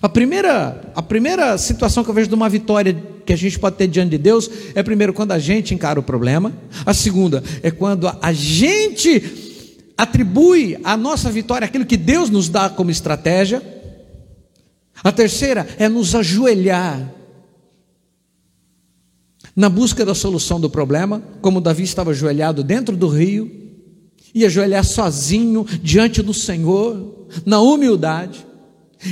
A 0.03 0.09
primeira, 0.09 0.91
a 0.95 1.03
primeira 1.03 1.59
situação 1.59 2.03
que 2.03 2.11
eu 2.11 2.15
vejo 2.15 2.29
de 2.29 2.35
uma 2.35 2.49
vitória 2.49 2.93
que 3.31 3.35
a 3.35 3.37
gente 3.37 3.61
pode 3.61 3.77
ter 3.77 3.87
diante 3.87 4.11
de 4.11 4.19
Deus 4.19 4.51
é 4.75 4.83
primeiro 4.83 5.13
quando 5.13 5.31
a 5.31 5.39
gente 5.39 5.73
encara 5.73 6.01
o 6.01 6.03
problema, 6.03 6.53
a 6.85 6.93
segunda 6.93 7.45
é 7.63 7.71
quando 7.71 8.09
a 8.21 8.33
gente 8.33 9.87
atribui 9.97 10.77
a 10.83 10.97
nossa 10.97 11.31
vitória 11.31 11.65
aquilo 11.65 11.87
que 11.87 11.97
Deus 11.97 12.29
nos 12.29 12.49
dá 12.49 12.69
como 12.69 12.91
estratégia. 12.91 13.63
A 15.05 15.13
terceira 15.13 15.65
é 15.79 15.89
nos 15.89 16.13
ajoelhar 16.17 17.15
na 19.55 19.69
busca 19.69 20.05
da 20.05 20.15
solução 20.15 20.61
do 20.61 20.69
problema, 20.69 21.23
como 21.41 21.61
Davi 21.61 21.85
estava 21.85 22.11
ajoelhado 22.11 22.65
dentro 22.65 22.97
do 22.97 23.07
rio, 23.07 23.49
e 24.35 24.45
ajoelhar 24.45 24.85
sozinho 24.85 25.65
diante 25.81 26.21
do 26.21 26.35
Senhor, 26.35 27.29
na 27.47 27.61
humildade 27.61 28.45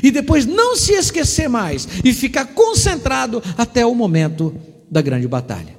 e 0.02 0.10
depois 0.10 0.46
não 0.46 0.76
se 0.76 0.92
esquecer 0.92 1.48
mais 1.48 1.88
e 2.04 2.12
ficar 2.12 2.46
concentrado 2.46 3.42
até 3.56 3.84
o 3.84 3.94
momento 3.94 4.54
da 4.90 5.00
grande 5.00 5.26
batalha. 5.26 5.76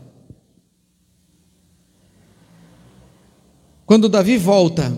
Quando 3.86 4.08
Davi 4.08 4.38
volta, 4.38 4.96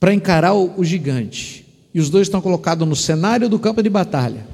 para 0.00 0.14
encarar 0.14 0.54
o, 0.54 0.82
gigante, 0.82 1.66
e 1.92 2.00
os 2.00 2.08
dois 2.08 2.26
estão 2.26 2.40
colocados 2.40 2.86
no 2.88 2.96
cenário 2.96 3.48
do 3.48 3.58
campo 3.58 3.82
de 3.82 3.90
batalha. 3.90 4.46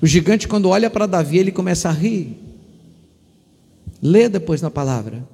O 0.00 0.06
gigante, 0.06 0.46
quando 0.48 0.68
olha 0.68 0.90
para 0.90 1.06
Davi, 1.06 1.38
ele 1.38 1.52
começa 1.52 1.88
a 1.88 1.92
rir. 1.92 2.36
Lê 4.00 4.28
depois 4.28 4.60
na 4.60 4.70
palavra. 4.70 5.26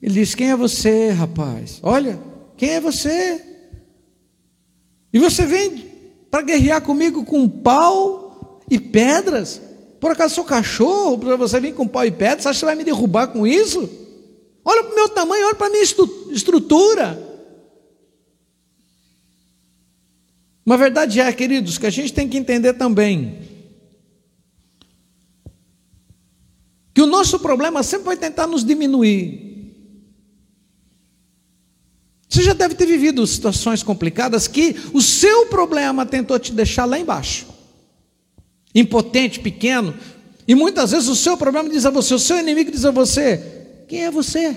Ele 0.00 0.14
diz: 0.14 0.34
Quem 0.34 0.50
é 0.50 0.56
você, 0.56 1.10
rapaz? 1.10 1.80
Olha, 1.82 2.18
quem 2.56 2.70
é 2.70 2.80
você? 2.80 3.44
E 5.12 5.18
você 5.18 5.46
vem 5.46 5.86
para 6.30 6.42
guerrear 6.42 6.82
comigo 6.82 7.24
com 7.24 7.48
pau 7.48 8.60
e 8.70 8.78
pedras? 8.78 9.60
Por 10.00 10.12
acaso 10.12 10.34
sou 10.34 10.44
cachorro 10.44 11.18
para 11.18 11.36
você 11.36 11.58
vir 11.58 11.74
com 11.74 11.86
pau 11.86 12.04
e 12.04 12.10
pedras? 12.10 12.42
Você 12.42 12.48
acha 12.48 12.60
que 12.60 12.66
vai 12.66 12.74
me 12.74 12.84
derrubar 12.84 13.28
com 13.28 13.46
isso? 13.46 13.88
Olha 14.64 14.84
para 14.84 14.92
o 14.92 14.94
meu 14.94 15.08
tamanho, 15.08 15.46
olha 15.46 15.54
para 15.54 15.66
a 15.66 15.70
minha 15.70 15.82
estrutura. 15.82 17.26
Uma 20.64 20.76
verdade 20.76 21.18
é, 21.18 21.32
queridos, 21.32 21.78
que 21.78 21.86
a 21.86 21.90
gente 21.90 22.12
tem 22.12 22.28
que 22.28 22.36
entender 22.36 22.74
também 22.74 23.48
que 26.92 27.00
o 27.00 27.06
nosso 27.06 27.38
problema 27.38 27.82
sempre 27.82 28.06
vai 28.06 28.16
tentar 28.16 28.46
nos 28.46 28.64
diminuir. 28.64 29.47
Você 32.28 32.42
já 32.42 32.52
deve 32.52 32.74
ter 32.74 32.84
vivido 32.84 33.26
situações 33.26 33.82
complicadas 33.82 34.46
que 34.46 34.76
o 34.92 35.00
seu 35.00 35.46
problema 35.46 36.04
tentou 36.04 36.38
te 36.38 36.52
deixar 36.52 36.84
lá 36.84 36.98
embaixo, 36.98 37.46
impotente, 38.74 39.40
pequeno, 39.40 39.94
e 40.46 40.54
muitas 40.54 40.90
vezes 40.90 41.08
o 41.08 41.16
seu 41.16 41.36
problema 41.36 41.68
diz 41.70 41.86
a 41.86 41.90
você, 41.90 42.14
o 42.14 42.18
seu 42.18 42.38
inimigo 42.38 42.70
diz 42.70 42.84
a 42.84 42.90
você: 42.90 43.84
quem 43.88 44.04
é 44.04 44.10
você? 44.10 44.56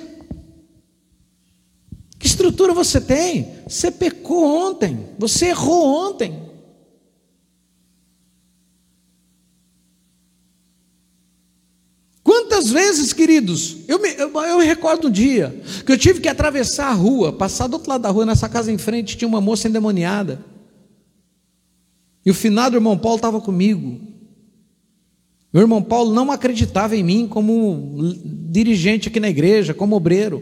Que 2.19 2.27
estrutura 2.27 2.73
você 2.73 2.99
tem? 2.99 3.55
Você 3.67 3.89
pecou 3.89 4.43
ontem, 4.43 5.07
você 5.17 5.47
errou 5.47 6.09
ontem. 6.09 6.51
Quantas 12.21 12.69
vezes, 12.69 13.11
queridos, 13.11 13.77
eu 13.87 13.99
me, 13.99 14.09
eu, 14.13 14.29
eu 14.29 14.59
me 14.59 14.65
recordo 14.65 15.07
um 15.07 15.11
dia 15.11 15.60
que 15.91 15.95
eu 15.95 15.97
tive 15.97 16.21
que 16.21 16.29
atravessar 16.29 16.87
a 16.87 16.93
rua, 16.93 17.33
passar 17.33 17.67
do 17.67 17.73
outro 17.73 17.89
lado 17.89 18.03
da 18.03 18.09
rua, 18.09 18.25
nessa 18.25 18.47
casa 18.47 18.71
em 18.71 18.77
frente, 18.77 19.17
tinha 19.17 19.27
uma 19.27 19.41
moça 19.41 19.67
endemoniada. 19.67 20.41
E 22.25 22.31
o 22.31 22.33
finado 22.33 22.77
irmão 22.77 22.97
Paulo 22.97 23.17
estava 23.17 23.41
comigo. 23.41 23.99
Meu 25.51 25.63
irmão 25.63 25.83
Paulo 25.83 26.13
não 26.13 26.31
acreditava 26.31 26.95
em 26.95 27.03
mim 27.03 27.27
como 27.27 28.15
dirigente 28.49 29.09
aqui 29.09 29.19
na 29.19 29.27
igreja, 29.29 29.73
como 29.73 29.97
obreiro. 29.97 30.41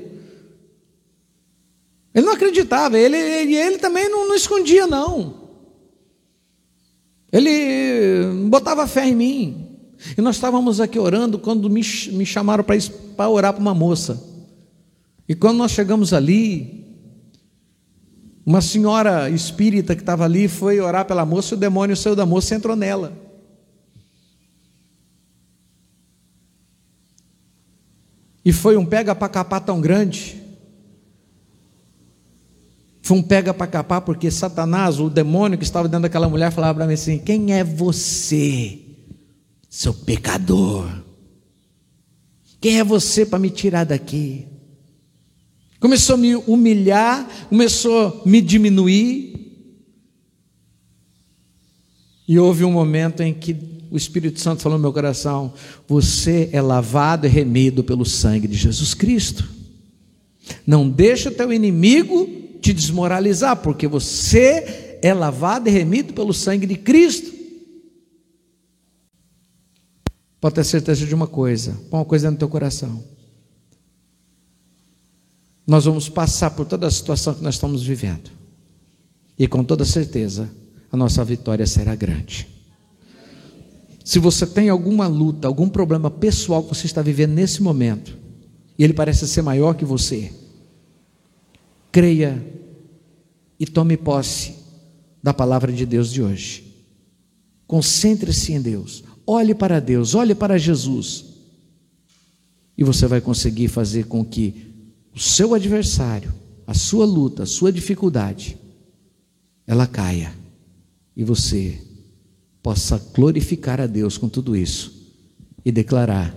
Ele 2.14 2.28
não 2.28 2.34
acreditava, 2.34 3.00
ele, 3.00 3.18
ele, 3.18 3.56
ele 3.56 3.78
também 3.80 4.08
não, 4.08 4.28
não 4.28 4.36
escondia, 4.36 4.86
não. 4.86 5.50
Ele 7.32 8.48
botava 8.50 8.86
fé 8.86 9.08
em 9.08 9.16
mim. 9.16 9.68
E 10.16 10.22
nós 10.22 10.36
estávamos 10.36 10.80
aqui 10.80 11.00
orando 11.00 11.40
quando 11.40 11.68
me, 11.72 11.82
me 12.12 12.26
chamaram 12.26 12.64
para 12.64 13.30
orar 13.30 13.52
para 13.52 13.62
uma 13.62 13.74
moça. 13.74 14.29
E 15.30 15.36
quando 15.36 15.60
nós 15.60 15.72
chegamos 15.72 16.12
ali, 16.12 16.84
uma 18.44 18.62
senhora 18.62 19.30
espírita 19.30 19.96
que 19.96 20.02
estava 20.02 20.26
ali 20.26 20.48
foi 20.48 20.80
orar 20.80 21.06
pela 21.06 21.24
moça, 21.24 21.54
o 21.54 21.58
demônio 21.58 21.96
saiu 21.96 22.16
da 22.16 22.26
moça 22.26 22.56
e 22.56 22.58
entrou 22.58 22.76
nela. 22.76 23.16
E 28.44 28.52
foi 28.52 28.76
um 28.76 28.84
pega 28.84 29.14
para 29.14 29.30
capar 29.30 29.62
tão 29.62 29.80
grande. 29.80 30.42
Foi 33.04 33.16
um 33.16 33.22
pega 33.22 33.54
para 33.54 33.68
capar, 33.68 34.02
porque 34.02 34.32
Satanás, 34.32 35.00
o 35.00 35.12
demônio 35.12 35.60
que 35.60 35.64
estava 35.64 35.88
dentro 35.88 36.04
daquela 36.04 36.28
mulher, 36.28 36.52
falava 36.52 36.74
para 36.74 36.88
mim 36.88 36.94
assim: 36.94 37.20
Quem 37.20 37.54
é 37.54 37.64
você, 37.64 38.80
seu 39.70 39.94
pecador? 39.94 40.90
Quem 42.60 42.80
é 42.80 42.84
você 42.84 43.28
para 43.28 43.38
me 43.38 43.52
tirar 43.52 43.84
daqui? 43.84 44.59
Começou 45.80 46.16
a 46.16 46.18
me 46.18 46.36
humilhar, 46.36 47.48
começou 47.48 48.22
a 48.26 48.30
me 48.30 48.42
diminuir. 48.42 49.34
E 52.28 52.38
houve 52.38 52.64
um 52.66 52.72
momento 52.72 53.22
em 53.22 53.34
que 53.34 53.56
o 53.90 53.98
Espírito 53.98 54.40
Santo 54.40 54.62
falou 54.62 54.78
no 54.78 54.82
meu 54.82 54.94
coração: 54.94 55.54
Você 55.88 56.50
é 56.52 56.62
lavado 56.62 57.26
e 57.26 57.30
remido 57.30 57.84
pelo 57.84 58.06
sangue 58.06 58.48
de 58.48 58.56
Jesus 58.56 58.94
Cristo. 58.94 59.50
Não 60.66 60.90
deixa 60.90 61.30
o 61.30 61.34
teu 61.34 61.52
inimigo 61.54 62.28
te 62.62 62.74
desmoralizar, 62.74 63.58
porque 63.58 63.88
você 63.88 65.00
é 65.02 65.14
lavado 65.14 65.70
e 65.70 65.72
remido 65.72 66.14
pelo 66.14 66.34
sangue 66.34 66.68
de 66.68 66.76
Cristo. 66.76 67.40
Pode 70.42 70.56
ter 70.56 70.64
certeza 70.64 71.06
de 71.06 71.16
uma 71.16 71.28
coisa, 71.28 71.78
põe 71.90 72.00
uma 72.00 72.06
coisa 72.06 72.30
no 72.30 72.38
teu 72.38 72.48
coração. 72.48 73.04
Nós 75.70 75.86
vamos 75.86 76.10
passar 76.10 76.50
por 76.50 76.66
toda 76.66 76.88
a 76.88 76.92
situação 76.92 77.36
que 77.36 77.44
nós 77.44 77.54
estamos 77.54 77.84
vivendo. 77.84 78.32
E 79.38 79.48
com 79.48 79.64
toda 79.64 79.86
certeza, 79.86 80.50
a 80.92 80.98
nossa 80.98 81.24
vitória 81.24 81.68
será 81.68 81.94
grande. 81.94 82.48
Se 84.04 84.18
você 84.18 84.48
tem 84.48 84.70
alguma 84.70 85.06
luta, 85.06 85.48
algum 85.48 85.70
problema 85.70 86.10
pessoal 86.10 86.64
que 86.64 86.70
você 86.70 86.88
está 86.88 87.04
vivendo 87.04 87.34
nesse 87.34 87.62
momento, 87.62 88.18
e 88.80 88.84
ele 88.84 88.94
parece 88.94 89.28
ser 89.28 89.44
maior 89.44 89.76
que 89.76 89.86
você, 89.86 90.34
creia 91.92 92.44
e 93.60 93.68
tome 93.68 93.96
posse 93.96 94.56
da 95.22 95.36
palavra 95.36 95.72
de 95.72 95.86
Deus 95.86 96.12
de 96.12 96.24
hoje. 96.24 96.64
Concentre-se 97.68 98.54
em 98.54 98.60
Deus, 98.60 99.04
olhe 99.24 99.54
para 99.54 99.80
Deus, 99.80 100.16
olhe 100.16 100.34
para 100.34 100.58
Jesus, 100.58 101.26
e 102.76 102.84
você 102.84 103.06
vai 103.06 103.22
conseguir 103.22 103.68
fazer 103.68 104.06
com 104.06 104.26
que 104.26 104.69
o 105.16 105.20
seu 105.20 105.54
adversário, 105.54 106.34
a 106.66 106.74
sua 106.74 107.06
luta, 107.06 107.44
a 107.44 107.46
sua 107.46 107.72
dificuldade, 107.72 108.58
ela 109.66 109.88
caia 109.88 110.34
e 111.16 111.24
você 111.24 111.80
possa 112.62 112.98
glorificar 113.14 113.80
a 113.82 113.88
Deus 113.88 114.18
com 114.18 114.30
tudo 114.30 114.56
isso 114.56 115.14
e 115.64 115.72
declarar 115.72 116.36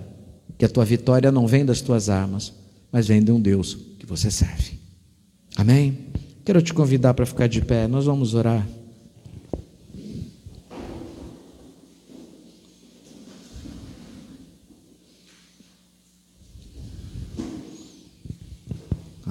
que 0.57 0.65
a 0.65 0.69
tua 0.69 0.85
vitória 0.85 1.31
não 1.31 1.47
vem 1.47 1.65
das 1.65 1.81
tuas 1.81 2.09
armas, 2.09 2.53
mas 2.91 3.07
vem 3.07 3.23
de 3.23 3.31
um 3.31 3.41
Deus 3.41 3.77
que 3.99 4.05
você 4.05 4.29
serve. 4.29 4.79
Amém? 5.55 6.07
Quero 6.45 6.61
te 6.61 6.73
convidar 6.73 7.13
para 7.13 7.25
ficar 7.25 7.47
de 7.47 7.61
pé, 7.61 7.87
nós 7.87 8.05
vamos 8.05 8.33
orar. 8.33 8.67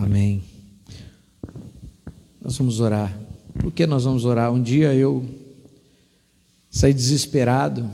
Amém. 0.02 0.42
Nós 2.40 2.58
vamos 2.58 2.80
orar. 2.80 3.16
Por 3.60 3.70
que 3.70 3.86
nós 3.86 4.02
vamos 4.02 4.24
orar? 4.24 4.52
Um 4.52 4.60
dia 4.60 4.92
eu 4.92 5.24
saí 6.68 6.92
desesperado. 6.92 7.88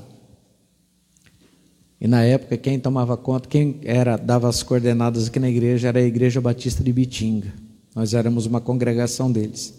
E 2.00 2.09
na 2.09 2.22
época 2.22 2.56
quem 2.56 2.80
tomava 2.80 3.14
conta, 3.14 3.46
quem 3.46 3.80
era 3.84 4.16
dava 4.16 4.48
as 4.48 4.62
coordenadas 4.62 5.28
aqui 5.28 5.38
na 5.38 5.50
igreja 5.50 5.88
era 5.88 5.98
a 5.98 6.02
Igreja 6.02 6.40
Batista 6.40 6.82
de 6.82 6.90
Bitinga. 6.94 7.52
Nós 7.94 8.14
éramos 8.14 8.46
uma 8.46 8.61
congregação 8.61 9.30
deles. 9.30 9.74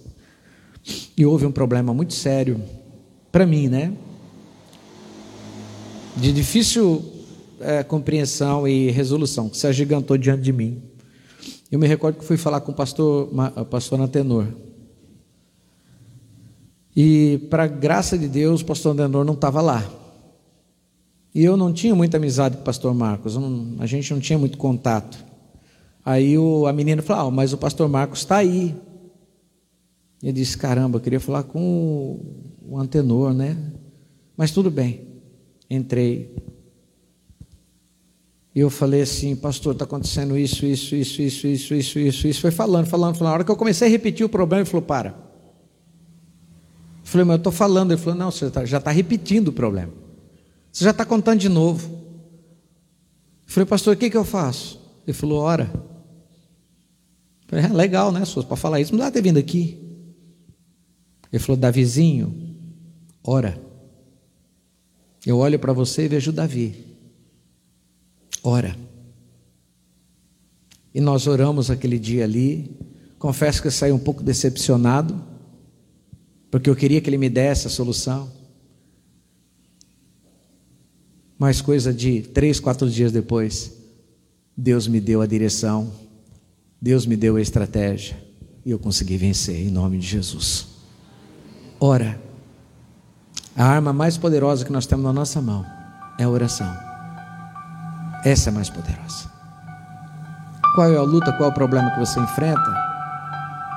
E 1.18 1.26
houve 1.26 1.48
um 1.48 1.52
problema 1.52 1.96
muito 1.96 2.14
sério 2.14 2.62
para 3.32 3.48
mim, 3.48 3.68
né? 3.68 3.92
De 6.16 6.32
difícil 6.32 7.04
é, 7.60 7.82
compreensão 7.82 8.68
e 8.68 8.92
resolução, 8.92 9.50
que 9.50 9.58
se 9.58 9.66
agigantou 9.66 10.16
diante 10.16 10.44
de 10.44 10.54
mim. 10.54 10.90
Eu 11.72 11.78
me 11.78 11.88
recordo 11.88 12.18
que 12.18 12.26
fui 12.26 12.38
falar 12.38 12.62
com 12.62 12.72
o 12.72 12.76
pastor, 12.76 13.30
pastor 13.70 14.00
Antenor. 14.02 14.48
E, 16.96 17.48
para 17.50 17.68
graça 17.68 18.18
de 18.18 18.28
Deus, 18.28 18.62
o 18.62 18.66
pastor 18.66 18.94
Antenor 18.94 19.24
não 19.24 19.36
estava 19.36 19.62
lá. 19.62 19.88
E 21.34 21.44
eu 21.44 21.56
não 21.56 21.72
tinha 21.72 21.94
muita 21.94 22.18
amizade 22.18 22.56
com 22.56 22.62
o 22.62 22.66
pastor 22.66 22.94
Marcos, 22.94 23.36
não, 23.36 23.76
a 23.80 23.86
gente 23.86 24.12
não 24.12 24.20
tinha 24.20 24.38
muito 24.40 24.58
contato. 24.58 25.24
Aí 26.04 26.38
o, 26.38 26.66
a 26.66 26.74
menina 26.74 27.02
falou: 27.02 27.28
ah, 27.28 27.32
Mas 27.32 27.54
o 27.54 27.58
pastor 27.58 27.88
Marcos 27.88 28.20
está 28.20 28.38
aí. 28.38 28.76
E 30.24 30.28
eu 30.28 30.34
disse: 30.34 30.58
Caramba, 30.58 30.98
eu 30.98 31.02
queria 31.02 31.20
falar 31.20 31.44
com 31.44 31.62
o, 31.62 32.74
o 32.74 32.80
antenor, 32.80 33.32
né? 33.32 33.56
Mas 34.36 34.52
tudo 34.52 34.72
bem. 34.72 35.02
Entrei. 35.70 36.36
E 38.54 38.60
eu 38.60 38.70
falei 38.70 39.02
assim: 39.02 39.36
Pastor, 39.36 39.74
está 39.74 39.86
acontecendo 39.86 40.38
isso, 40.38 40.66
isso, 40.66 40.96
isso, 40.96 41.22
isso, 41.22 41.48
isso, 41.48 41.74
isso, 41.74 42.00
isso, 42.00 42.28
isso. 42.28 42.42
Foi 42.42 42.52
falando, 42.52 42.88
falando, 42.88 43.16
falando. 43.16 43.32
Na 43.32 43.34
hora 43.36 43.44
que 43.44 43.52
eu 43.52 43.56
comecei 43.56 43.88
a 43.88 43.92
repetir 43.92 44.26
o 44.26 44.30
problema, 44.30 44.62
ele 44.62 44.70
falou: 44.70 44.86
Para. 44.86 45.10
Eu 45.10 45.16
falei: 47.04 47.26
Mas 47.26 47.36
eu 47.36 47.38
estou 47.38 47.52
falando. 47.52 47.92
Ele 47.92 48.02
falou: 48.02 48.18
Não, 48.18 48.32
você 48.32 48.50
tá, 48.50 48.66
já 48.66 48.78
está 48.78 48.92
repetindo 48.92 49.50
o 49.50 49.54
problema. 49.54 49.94
Você 50.72 50.84
já 50.84 50.92
está 50.92 51.06
contando 51.06 51.40
de 51.40 51.50
novo. 51.50 51.90
Eu 53.48 53.54
falei: 53.54 53.66
Pastor, 53.66 53.96
o 53.96 53.98
que, 53.98 54.10
que 54.10 54.18
eu 54.18 54.26
faço? 54.26 54.80
Ele 55.06 55.14
falou: 55.14 55.40
Ora. 55.40 55.72
Falei, 57.50 57.66
é 57.66 57.70
legal, 57.70 58.12
né? 58.12 58.22
Para 58.48 58.56
falar 58.56 58.80
isso, 58.80 58.92
não 58.92 59.00
dá 59.00 59.10
ter 59.10 59.24
vindo 59.24 59.40
aqui. 59.40 59.90
Ele 61.34 61.42
falou, 61.42 61.58
Davizinho, 61.58 62.56
ora. 63.24 63.60
Eu 65.26 65.38
olho 65.38 65.58
para 65.58 65.74
você 65.74 66.06
e 66.06 66.08
vejo 66.08 66.32
Davi. 66.32 66.89
Ora. 68.44 68.76
E 70.94 71.00
nós 71.00 71.28
oramos 71.28 71.70
aquele 71.70 72.00
dia 72.00 72.24
ali. 72.24 72.76
Confesso 73.18 73.62
que 73.62 73.68
eu 73.68 73.72
saí 73.72 73.92
um 73.92 74.00
pouco 74.00 74.24
decepcionado, 74.24 75.22
porque 76.50 76.70
eu 76.70 76.76
queria 76.76 77.02
que 77.02 77.10
ele 77.10 77.18
me 77.18 77.30
desse 77.30 77.68
a 77.68 77.70
solução. 77.70 78.32
Mas 81.38 81.62
coisa 81.62 81.94
de 81.94 82.22
três, 82.22 82.60
quatro 82.60 82.90
dias 82.90 83.12
depois, 83.12 83.74
Deus 84.56 84.88
me 84.88 85.00
deu 85.00 85.22
a 85.22 85.26
direção 85.26 86.10
Deus 86.82 87.06
me 87.06 87.18
deu 87.18 87.36
a 87.36 87.42
estratégia 87.42 88.18
e 88.66 88.72
eu 88.72 88.80
consegui 88.80 89.18
vencer 89.18 89.68
em 89.68 89.70
nome 89.70 89.98
de 89.98 90.08
Jesus. 90.08 90.68
Ora, 91.80 92.20
a 93.56 93.66
arma 93.66 93.92
mais 93.92 94.18
poderosa 94.18 94.64
que 94.64 94.72
nós 94.72 94.86
temos 94.86 95.04
na 95.04 95.12
nossa 95.12 95.42
mão 95.42 95.66
é 96.18 96.24
a 96.24 96.30
oração. 96.30 96.89
Essa 98.24 98.50
é 98.50 98.52
mais 98.52 98.70
poderosa. 98.70 99.30
Qual 100.76 100.92
é 100.92 100.98
a 100.98 101.02
luta, 101.02 101.32
qual 101.34 101.50
é 101.50 101.52
o 101.52 101.56
problema 101.56 101.90
que 101.92 102.00
você 102.00 102.20
enfrenta? 102.20 102.90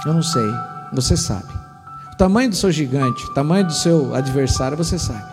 Eu 0.04 0.14
não 0.14 0.22
sei, 0.22 0.50
você 0.92 1.16
sabe. 1.16 1.52
O 2.12 2.16
tamanho 2.16 2.50
do 2.50 2.56
seu 2.56 2.70
gigante, 2.70 3.24
o 3.24 3.34
tamanho 3.34 3.66
do 3.66 3.72
seu 3.72 4.14
adversário, 4.14 4.76
você 4.76 4.98
sabe. 4.98 5.32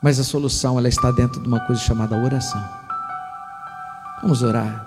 Mas 0.00 0.18
a 0.18 0.24
solução 0.24 0.78
ela 0.78 0.88
está 0.88 1.10
dentro 1.10 1.40
de 1.40 1.46
uma 1.46 1.60
coisa 1.60 1.80
chamada 1.80 2.16
oração. 2.16 2.62
Vamos 4.20 4.42
orar. 4.42 4.86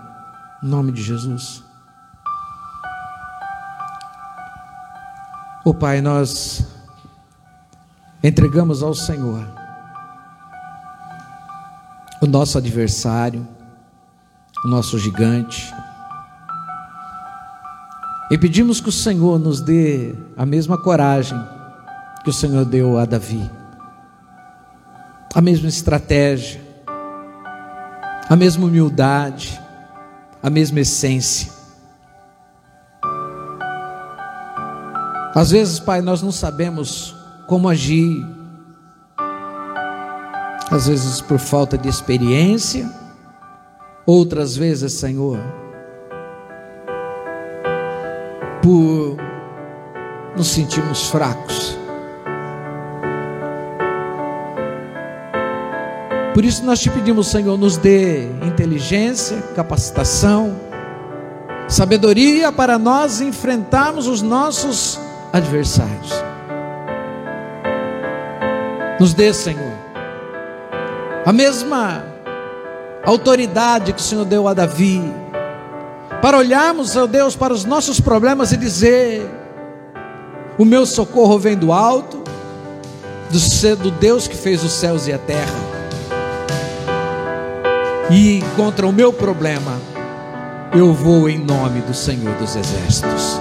Em 0.64 0.68
nome 0.68 0.92
de 0.92 1.02
Jesus. 1.02 1.64
O 5.64 5.70
oh, 5.70 5.74
Pai, 5.74 6.02
nós 6.02 6.66
entregamos 8.24 8.84
ao 8.84 8.94
Senhor 8.94 9.65
o 12.22 12.26
nosso 12.26 12.58
adversário, 12.58 13.48
o 14.64 14.68
nosso 14.68 14.98
gigante. 14.98 15.74
E 18.32 18.38
pedimos 18.38 18.82
que 18.82 18.90
o 18.90 18.92
Senhor 18.92 19.40
nos 19.40 19.62
dê 19.62 20.16
a 20.36 20.46
mesma 20.46 20.78
coragem 20.78 21.38
que 22.24 22.30
o 22.30 22.34
Senhor 22.34 22.66
deu 22.66 22.98
a 22.98 23.06
Davi, 23.06 23.48
a 25.34 25.42
mesma 25.42 25.70
estratégia, 25.70 26.60
a 28.28 28.36
mesma 28.36 28.66
humildade, 28.66 29.62
a 30.42 30.50
mesma 30.50 30.80
essência. 30.80 31.52
Às 35.36 35.52
vezes, 35.52 35.80
Pai, 35.80 36.02
nós 36.02 36.24
não 36.24 36.32
sabemos 36.32 37.16
como 37.46 37.70
agir, 37.70 38.26
às 40.72 40.88
vezes 40.88 41.22
por 41.22 41.40
falta 41.40 41.78
de 41.78 41.88
experiência, 41.88 42.90
outras 44.06 44.56
vezes, 44.56 44.94
Senhor, 44.94 45.40
por 48.62 49.18
nos 50.36 50.48
sentirmos 50.48 51.10
fracos. 51.10 51.78
Por 56.34 56.44
isso 56.44 56.66
nós 56.66 56.82
te 56.82 56.90
pedimos, 56.90 57.28
Senhor, 57.28 57.58
nos 57.58 57.78
dê 57.78 58.26
inteligência, 58.46 59.42
capacitação, 59.56 60.60
sabedoria 61.68 62.52
para 62.52 62.78
nós 62.78 63.22
enfrentarmos 63.22 64.06
os 64.08 64.22
nossos 64.22 65.00
adversários. 65.32 66.12
Nos 69.00 69.14
dê, 69.14 69.34
Senhor, 69.34 69.75
a 71.26 71.34
mesma 71.34 72.04
autoridade 73.04 73.94
que 73.94 74.00
o 74.00 74.04
Senhor 74.04 74.26
deu 74.26 74.48
a 74.48 74.54
Davi, 74.54 75.02
para 76.22 76.38
olharmos, 76.38 76.96
ó 76.96 77.08
Deus, 77.08 77.36
para 77.36 77.54
os 77.54 77.66
nossos 77.66 78.00
problemas 78.00 78.52
e 78.52 78.58
dizer: 78.58 79.30
o 80.58 80.64
meu 80.64 80.86
socorro 80.86 81.38
vem 81.38 81.58
do 81.58 81.74
alto, 81.74 82.24
do, 83.30 83.76
do 83.78 83.92
Deus 83.92 84.28
que 84.28 84.36
fez 84.36 84.64
os 84.64 84.72
céus 84.72 85.08
e 85.08 85.14
a 85.14 85.18
terra 85.18 85.66
e 88.10 88.44
contra 88.56 88.86
o 88.86 88.94
meu 88.94 89.12
problema, 89.12 89.80
eu 90.74 90.94
vou 90.94 91.30
em 91.30 91.38
nome 91.38 91.82
do 91.82 91.94
Senhor 91.94 92.34
dos 92.36 92.56
Exércitos. 92.56 93.40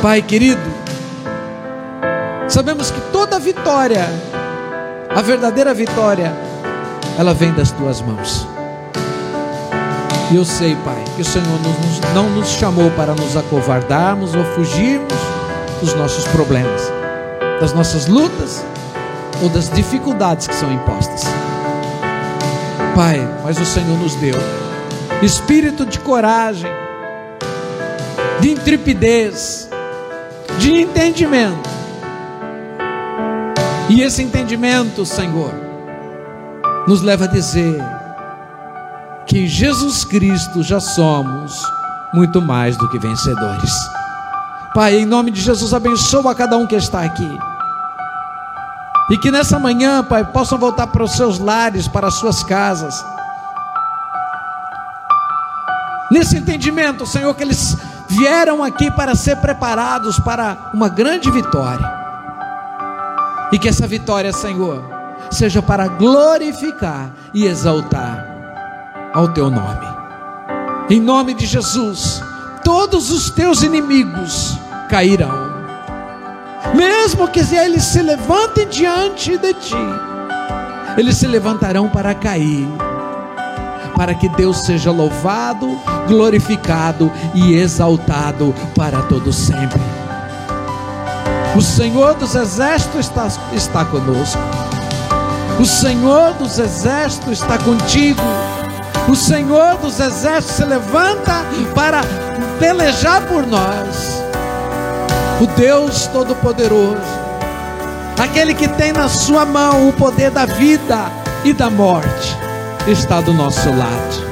Pai 0.00 0.22
querido, 0.22 0.60
sabemos 2.48 2.90
que 2.90 3.00
toda 3.12 3.38
vitória, 3.38 4.06
a 5.14 5.22
verdadeira 5.22 5.74
vitória, 5.74 6.32
ela 7.18 7.34
vem 7.34 7.52
das 7.52 7.70
tuas 7.72 8.00
mãos. 8.00 8.46
E 10.30 10.36
eu 10.36 10.44
sei, 10.44 10.76
Pai, 10.84 11.04
que 11.16 11.22
o 11.22 11.24
Senhor 11.24 11.46
não 12.14 12.30
nos 12.30 12.48
chamou 12.50 12.90
para 12.92 13.14
nos 13.14 13.36
acovardarmos 13.36 14.34
ou 14.34 14.44
fugirmos 14.54 15.12
dos 15.80 15.94
nossos 15.94 16.24
problemas, 16.28 16.82
das 17.60 17.72
nossas 17.72 18.06
lutas 18.06 18.64
ou 19.42 19.48
das 19.48 19.68
dificuldades 19.70 20.46
que 20.46 20.54
são 20.54 20.72
impostas. 20.72 21.22
Pai, 22.94 23.18
mas 23.42 23.58
o 23.58 23.64
Senhor 23.64 23.98
nos 23.98 24.14
deu 24.16 24.38
espírito 25.22 25.84
de 25.84 25.98
coragem, 25.98 26.70
de 28.40 28.50
intrepidez, 28.52 29.68
de 30.58 30.80
entendimento. 30.80 31.69
E 33.90 34.02
esse 34.02 34.22
entendimento, 34.22 35.04
Senhor, 35.04 35.52
nos 36.86 37.02
leva 37.02 37.24
a 37.24 37.28
dizer 37.28 37.82
que 39.26 39.40
em 39.40 39.46
Jesus 39.48 40.04
Cristo 40.04 40.62
já 40.62 40.78
somos 40.78 41.60
muito 42.14 42.40
mais 42.40 42.76
do 42.76 42.88
que 42.88 43.00
vencedores. 43.00 43.72
Pai, 44.72 44.94
em 44.94 45.04
nome 45.04 45.32
de 45.32 45.40
Jesus, 45.40 45.74
abençoa 45.74 46.36
cada 46.36 46.56
um 46.56 46.68
que 46.68 46.76
está 46.76 47.02
aqui. 47.02 47.36
E 49.10 49.18
que 49.18 49.32
nessa 49.32 49.58
manhã, 49.58 50.04
Pai, 50.04 50.24
possam 50.24 50.56
voltar 50.56 50.86
para 50.86 51.02
os 51.02 51.16
seus 51.16 51.40
lares, 51.40 51.88
para 51.88 52.06
as 52.06 52.14
suas 52.14 52.44
casas. 52.44 53.04
Nesse 56.12 56.36
entendimento, 56.36 57.04
Senhor, 57.04 57.34
que 57.34 57.42
eles 57.42 57.76
vieram 58.08 58.62
aqui 58.62 58.88
para 58.92 59.16
ser 59.16 59.34
preparados 59.38 60.16
para 60.20 60.70
uma 60.72 60.88
grande 60.88 61.28
vitória. 61.28 61.99
E 63.52 63.58
que 63.58 63.68
essa 63.68 63.86
vitória, 63.86 64.32
Senhor, 64.32 64.82
seja 65.30 65.60
para 65.60 65.86
glorificar 65.88 67.10
e 67.34 67.46
exaltar 67.46 68.26
ao 69.12 69.28
teu 69.32 69.50
nome. 69.50 69.86
Em 70.88 71.00
nome 71.00 71.34
de 71.34 71.46
Jesus, 71.46 72.22
todos 72.64 73.10
os 73.10 73.30
teus 73.30 73.62
inimigos 73.62 74.56
cairão 74.88 75.50
mesmo 76.74 77.26
que 77.28 77.40
eles 77.54 77.84
se 77.84 78.02
levantem 78.02 78.68
diante 78.68 79.36
de 79.36 79.54
ti, 79.54 79.76
eles 80.96 81.16
se 81.16 81.26
levantarão 81.26 81.88
para 81.88 82.14
cair, 82.14 82.68
para 83.96 84.14
que 84.14 84.28
Deus 84.30 84.58
seja 84.64 84.90
louvado, 84.90 85.66
glorificado 86.06 87.10
e 87.34 87.54
exaltado 87.54 88.54
para 88.76 89.02
todo 89.02 89.32
sempre. 89.32 89.99
O 91.56 91.60
Senhor 91.60 92.14
dos 92.14 92.34
exércitos 92.36 93.00
está, 93.00 93.26
está 93.52 93.84
conosco. 93.84 94.40
O 95.58 95.66
Senhor 95.66 96.32
dos 96.34 96.58
exércitos 96.58 97.40
está 97.40 97.58
contigo. 97.58 98.22
O 99.08 99.16
Senhor 99.16 99.76
dos 99.78 99.98
exércitos 99.98 100.56
se 100.56 100.64
levanta 100.64 101.44
para 101.74 102.02
pelejar 102.60 103.22
por 103.22 103.46
nós 103.46 104.22
o 105.40 105.46
Deus 105.58 106.06
Todo-Poderoso, 106.08 107.00
aquele 108.22 108.54
que 108.54 108.68
tem 108.68 108.92
na 108.92 109.08
sua 109.08 109.46
mão 109.46 109.88
o 109.88 109.92
poder 109.92 110.30
da 110.30 110.44
vida 110.44 111.10
e 111.44 111.52
da 111.52 111.70
morte, 111.70 112.36
está 112.86 113.20
do 113.20 113.32
nosso 113.32 113.70
lado. 113.70 114.30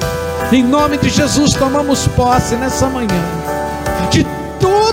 Em 0.52 0.62
nome 0.62 0.98
de 0.98 1.08
Jesus, 1.08 1.54
tomamos 1.54 2.06
posse 2.08 2.56
nessa 2.56 2.88
manhã 2.88 3.57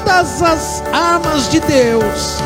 todas 0.05 0.41
as 0.43 0.83
armas 0.93 1.49
de 1.49 1.59
Deus 1.61 2.37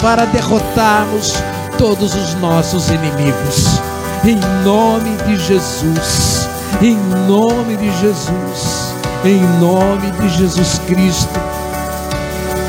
para 0.00 0.26
derrotarmos 0.26 1.32
todos 1.78 2.14
os 2.14 2.34
nossos 2.34 2.88
inimigos. 2.90 3.80
Em 4.24 4.36
nome 4.62 5.16
de 5.26 5.36
Jesus, 5.36 6.48
em 6.82 6.96
nome 7.26 7.76
de 7.76 7.90
Jesus, 7.98 8.94
em 9.24 9.40
nome 9.58 10.10
de 10.20 10.28
Jesus 10.28 10.80
Cristo 10.86 11.32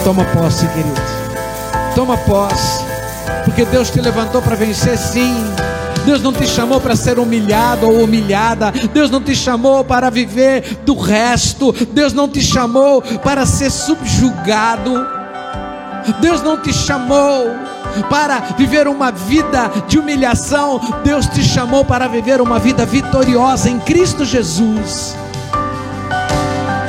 Toma 0.06 0.24
posse, 0.26 0.66
querido. 0.68 1.02
Toma 1.94 2.18
posse. 2.20 2.86
Porque 3.44 3.66
Deus 3.66 3.90
te 3.90 4.00
levantou 4.00 4.42
para 4.42 4.56
vencer, 4.56 4.98
sim. 4.98 5.36
Deus 6.10 6.24
não 6.24 6.34
te 6.34 6.48
chamou 6.48 6.82
para 6.82 6.96
ser 6.96 7.20
humilhado 7.20 7.86
ou 7.88 8.04
humilhada. 8.04 8.74
Deus 8.92 9.12
não 9.12 9.22
te 9.22 9.36
chamou 9.36 9.84
para 9.84 10.10
viver 10.10 10.80
do 10.84 10.98
resto. 10.98 11.72
Deus 11.72 12.14
não 12.14 12.28
te 12.28 12.42
chamou 12.42 13.00
para 13.00 13.46
ser 13.46 13.70
subjugado. 13.70 14.92
Deus 16.20 16.42
não 16.42 16.58
te 16.58 16.74
chamou 16.74 17.46
para 18.10 18.40
viver 18.58 18.88
uma 18.88 19.12
vida 19.12 19.72
de 19.88 20.00
humilhação. 20.00 20.82
Deus 21.04 21.28
te 21.28 21.44
chamou 21.44 21.86
para 21.86 22.08
viver 22.08 22.42
uma 22.42 22.58
vida 22.58 22.88
vitoriosa 22.88 23.70
em 23.70 23.78
Cristo 23.78 24.26
Jesus. 24.26 25.16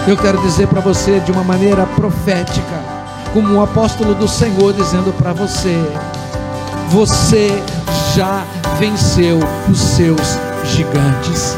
Eu 0.08 0.16
quero 0.16 0.40
dizer 0.40 0.66
para 0.66 0.80
você 0.80 1.20
de 1.20 1.30
uma 1.30 1.44
maneira 1.44 1.84
profética 1.88 2.82
como 3.34 3.54
um 3.54 3.62
apóstolo 3.62 4.14
do 4.14 4.26
Senhor 4.26 4.72
dizendo 4.72 5.12
para 5.12 5.34
você: 5.34 5.76
você 6.88 7.62
já 8.14 8.44
venceu 8.78 9.38
os 9.70 9.78
seus 9.78 10.38
gigantes. 10.64 11.56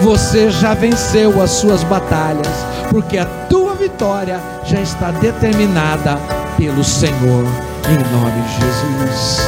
Você 0.00 0.50
já 0.50 0.74
venceu 0.74 1.40
as 1.42 1.50
suas 1.50 1.82
batalhas, 1.84 2.48
porque 2.90 3.18
a 3.18 3.24
tua 3.48 3.74
vitória 3.74 4.40
já 4.64 4.80
está 4.80 5.10
determinada 5.10 6.18
pelo 6.56 6.84
Senhor, 6.84 7.44
em 7.88 8.16
nome 8.16 8.42
de 8.42 8.54
Jesus. 8.54 9.40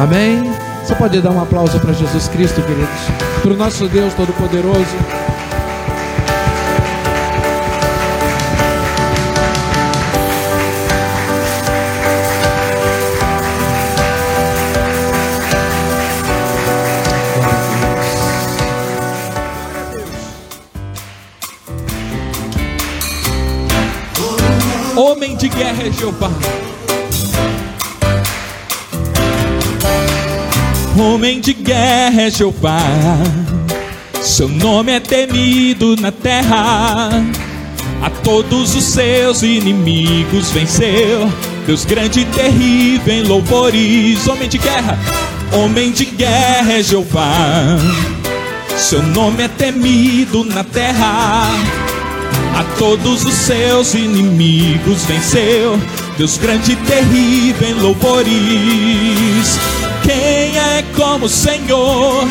Amém? 0.00 0.52
Você 0.84 0.94
pode 0.96 1.20
dar 1.20 1.30
um 1.30 1.40
aplauso 1.40 1.78
para 1.80 1.92
Jesus 1.92 2.28
Cristo, 2.28 2.60
queridos, 2.62 2.88
para 3.42 3.52
o 3.52 3.56
nosso 3.56 3.88
Deus 3.88 4.12
Todo-Poderoso. 4.14 5.23
Homem 30.98 31.40
de 31.40 31.52
guerra 31.52 32.22
é 32.22 32.30
Jeová, 32.30 32.78
seu 34.22 34.48
nome 34.48 34.92
é 34.92 35.00
temido 35.00 35.96
na 35.96 36.12
terra. 36.12 37.10
A 38.02 38.10
todos 38.22 38.74
os 38.74 38.84
seus 38.84 39.42
inimigos 39.42 40.50
venceu. 40.50 41.32
Deus 41.66 41.84
grande 41.84 42.20
e 42.20 42.24
terrível 42.26 43.14
em 43.14 43.22
louvores. 43.22 44.26
Homem 44.28 44.48
de 44.48 44.58
guerra, 44.58 44.98
homem 45.52 45.90
de 45.90 46.04
guerra 46.04 46.72
é 46.72 46.82
Jeová. 46.82 47.78
Seu 48.76 49.02
nome 49.02 49.44
é 49.44 49.48
temido 49.48 50.44
na 50.44 50.62
terra. 50.62 51.83
A 52.54 52.62
todos 52.78 53.24
os 53.24 53.34
seus 53.34 53.94
inimigos 53.94 55.04
venceu. 55.04 55.78
Deus 56.16 56.38
grande 56.38 56.72
e 56.72 56.76
terrível 56.76 57.68
em 57.68 57.74
louvores. 57.74 59.58
Quem 60.02 60.56
é 60.56 60.84
como 60.94 61.26
o 61.26 61.28
Senhor 61.28 62.28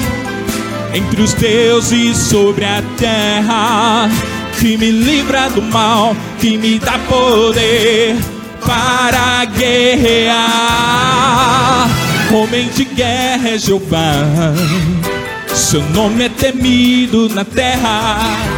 entre 0.93 1.21
os 1.21 1.33
deuses 1.33 2.17
sobre 2.17 2.63
a 2.63 2.81
terra? 2.97 4.09
Que 4.59 4.77
me 4.77 4.91
livra 4.91 5.49
do 5.49 5.61
mal, 5.61 6.15
que 6.39 6.57
me 6.57 6.79
dá 6.79 6.97
poder 6.99 8.15
para 8.65 9.43
guerrear. 9.45 10.43
Homem 12.31 12.69
de 12.69 12.85
guerra 12.85 13.49
é 13.49 13.57
Jeová, 13.57 14.53
seu 15.53 15.81
nome 15.89 16.23
é 16.25 16.29
temido 16.29 17.27
na 17.29 17.43
terra. 17.43 18.52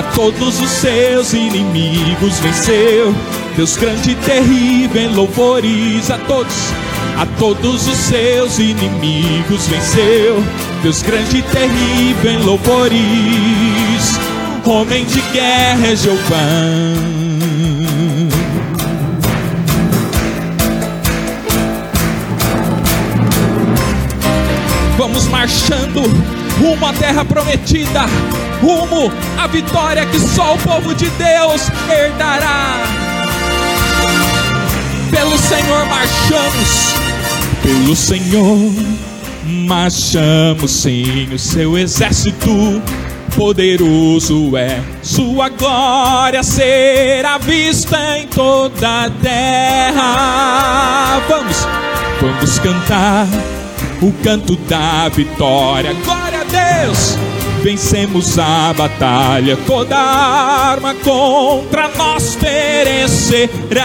A 0.00 0.02
todos 0.14 0.58
os 0.62 0.70
seus 0.70 1.34
inimigos 1.34 2.40
venceu. 2.40 3.14
Deus 3.54 3.76
grande 3.76 4.12
e 4.12 4.14
terrível 4.14 5.02
em 5.02 5.14
louvores 5.14 6.10
a 6.10 6.16
todos, 6.16 6.72
a 7.18 7.26
todos 7.38 7.86
os 7.86 7.98
seus 7.98 8.58
inimigos 8.58 9.66
venceu. 9.66 10.42
Deus 10.82 11.02
grande 11.02 11.36
e 11.36 11.42
terrível 11.42 12.32
em 12.32 12.38
louvores. 12.38 12.98
Homem 14.64 15.04
de 15.04 15.20
guerra 15.32 15.88
é 15.88 15.94
Jeová. 15.94 16.48
Vamos 24.96 25.26
marchando 25.28 26.39
rumo 26.60 26.86
à 26.86 26.92
terra 26.92 27.24
prometida, 27.24 28.04
rumo 28.60 29.10
à 29.38 29.46
vitória 29.46 30.04
que 30.06 30.20
só 30.20 30.54
o 30.54 30.58
povo 30.58 30.94
de 30.94 31.08
Deus 31.10 31.68
herdará. 31.88 32.82
Pelo 35.10 35.38
Senhor 35.38 35.86
marchamos, 35.86 36.94
pelo 37.62 37.96
Senhor 37.96 38.72
marchamos, 39.66 40.70
sim, 40.70 41.28
o 41.32 41.38
seu 41.38 41.78
exército 41.78 42.82
poderoso 43.34 44.54
é, 44.56 44.80
sua 45.02 45.48
glória 45.48 46.42
será 46.42 47.38
vista 47.38 48.18
em 48.18 48.26
toda 48.26 49.04
a 49.04 49.10
terra. 49.10 51.20
Vamos, 51.28 51.66
vamos 52.20 52.58
cantar 52.58 53.26
o 54.02 54.12
canto 54.22 54.56
da 54.56 55.08
vitória. 55.08 55.94
Glória 56.04 56.29
Deus! 56.50 57.16
Vencemos 57.62 58.38
a 58.38 58.72
batalha, 58.72 59.56
toda 59.66 59.96
arma 59.96 60.94
contra 60.94 61.88
nós 61.96 62.36
perecerá. 62.36 63.80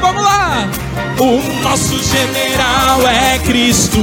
Vamos 0.00 0.22
lá! 0.22 0.70
O 1.18 1.40
nosso 1.62 2.02
general 2.02 3.06
é 3.06 3.38
Cristo, 3.38 4.00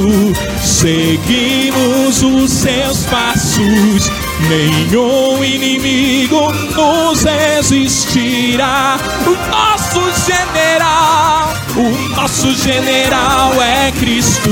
seguimos 0.61 2.23
os 2.23 2.49
seus 2.49 3.03
passos. 3.05 4.09
Nenhum 4.47 5.43
inimigo 5.43 6.53
nos 6.53 7.23
resistirá. 7.23 8.97
O 9.25 9.31
nosso 9.49 10.01
general, 10.25 11.53
o 11.75 12.15
nosso 12.15 12.55
general 12.55 13.53
é 13.61 13.91
Cristo. 13.99 14.49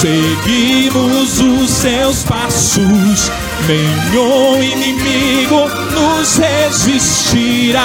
Seguimos 0.00 1.40
os 1.40 1.70
seus 1.70 2.22
passos. 2.24 3.30
Nenhum 3.66 4.62
inimigo 4.62 5.68
nos 5.94 6.36
resistirá 6.36 7.82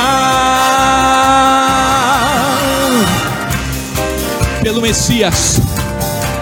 pelo 4.61 4.81
Messias, 4.81 5.61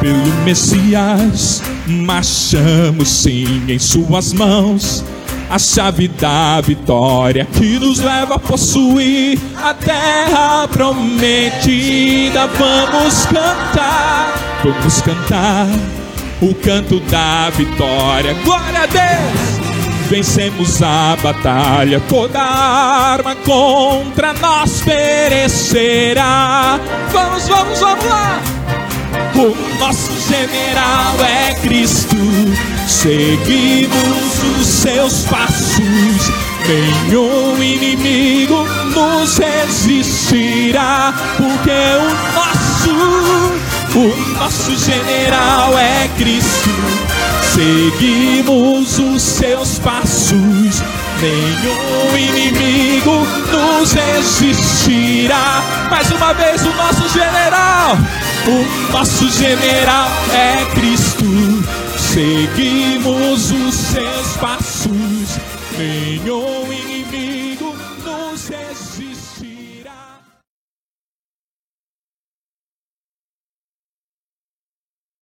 pelo 0.02 0.34
Messias, 0.44 1.62
marchamos 1.86 3.08
sim 3.08 3.64
em 3.68 3.80
Suas 3.80 4.34
mãos. 4.34 5.04
A 5.50 5.58
chave 5.58 6.08
da 6.08 6.62
vitória 6.62 7.48
que 7.54 7.80
nos 7.80 8.00
leva 8.00 8.36
a 8.36 8.40
possuir 8.40 9.40
a 9.56 9.74
terra 9.74 10.68
prometida. 10.68 12.46
Vamos 12.48 13.26
cantar, 13.26 14.29
vamos 14.64 15.02
cantar 15.02 15.68
o 16.42 16.54
canto 16.56 17.00
da 17.02 17.50
vitória. 17.50 18.34
Glória 18.46 18.84
a 18.84 18.86
Deus! 18.86 19.60
vencemos 20.10 20.82
a 20.82 21.16
batalha, 21.22 22.02
toda 22.10 22.42
arma 22.42 23.36
contra 23.36 24.34
nós 24.34 24.82
perecerá. 24.82 26.80
Vamos, 27.12 27.48
vamos, 27.48 27.80
vamos 27.80 28.06
lá! 28.06 28.42
O 29.36 29.80
nosso 29.80 30.12
general 30.28 31.16
é 31.24 31.54
Cristo, 31.62 32.16
seguimos 32.88 34.60
os 34.60 34.68
seus 34.68 35.26
passos. 35.26 36.32
Nenhum 36.68 37.62
inimigo 37.62 38.68
nos 38.96 39.38
resistirá, 39.38 41.14
porque 41.38 41.72
o 41.72 42.34
nosso, 42.34 43.54
o 43.96 44.34
nosso 44.38 44.76
general 44.78 45.78
é 45.78 46.08
Cristo 46.18 46.70
seguimos 47.60 49.00
os 49.00 49.22
seus 49.22 49.80
passos. 49.80 50.82
Nenhum 51.22 52.18
inimigo 52.18 53.28
nos 53.52 53.92
resistirá. 53.92 55.62
Mais 55.90 56.10
uma 56.12 56.34
vez, 56.34 56.62
o 56.66 56.74
nosso 56.74 57.10
general, 57.10 57.98
o 58.48 58.92
nosso 58.94 59.30
general 59.30 60.10
é 60.32 60.66
Cristo. 60.74 61.26
Seguimos 61.98 63.52
os 63.52 63.76
seus 63.76 64.38
passos. 64.38 65.38
Nenhum 65.78 66.64
inimigo. 66.72 66.89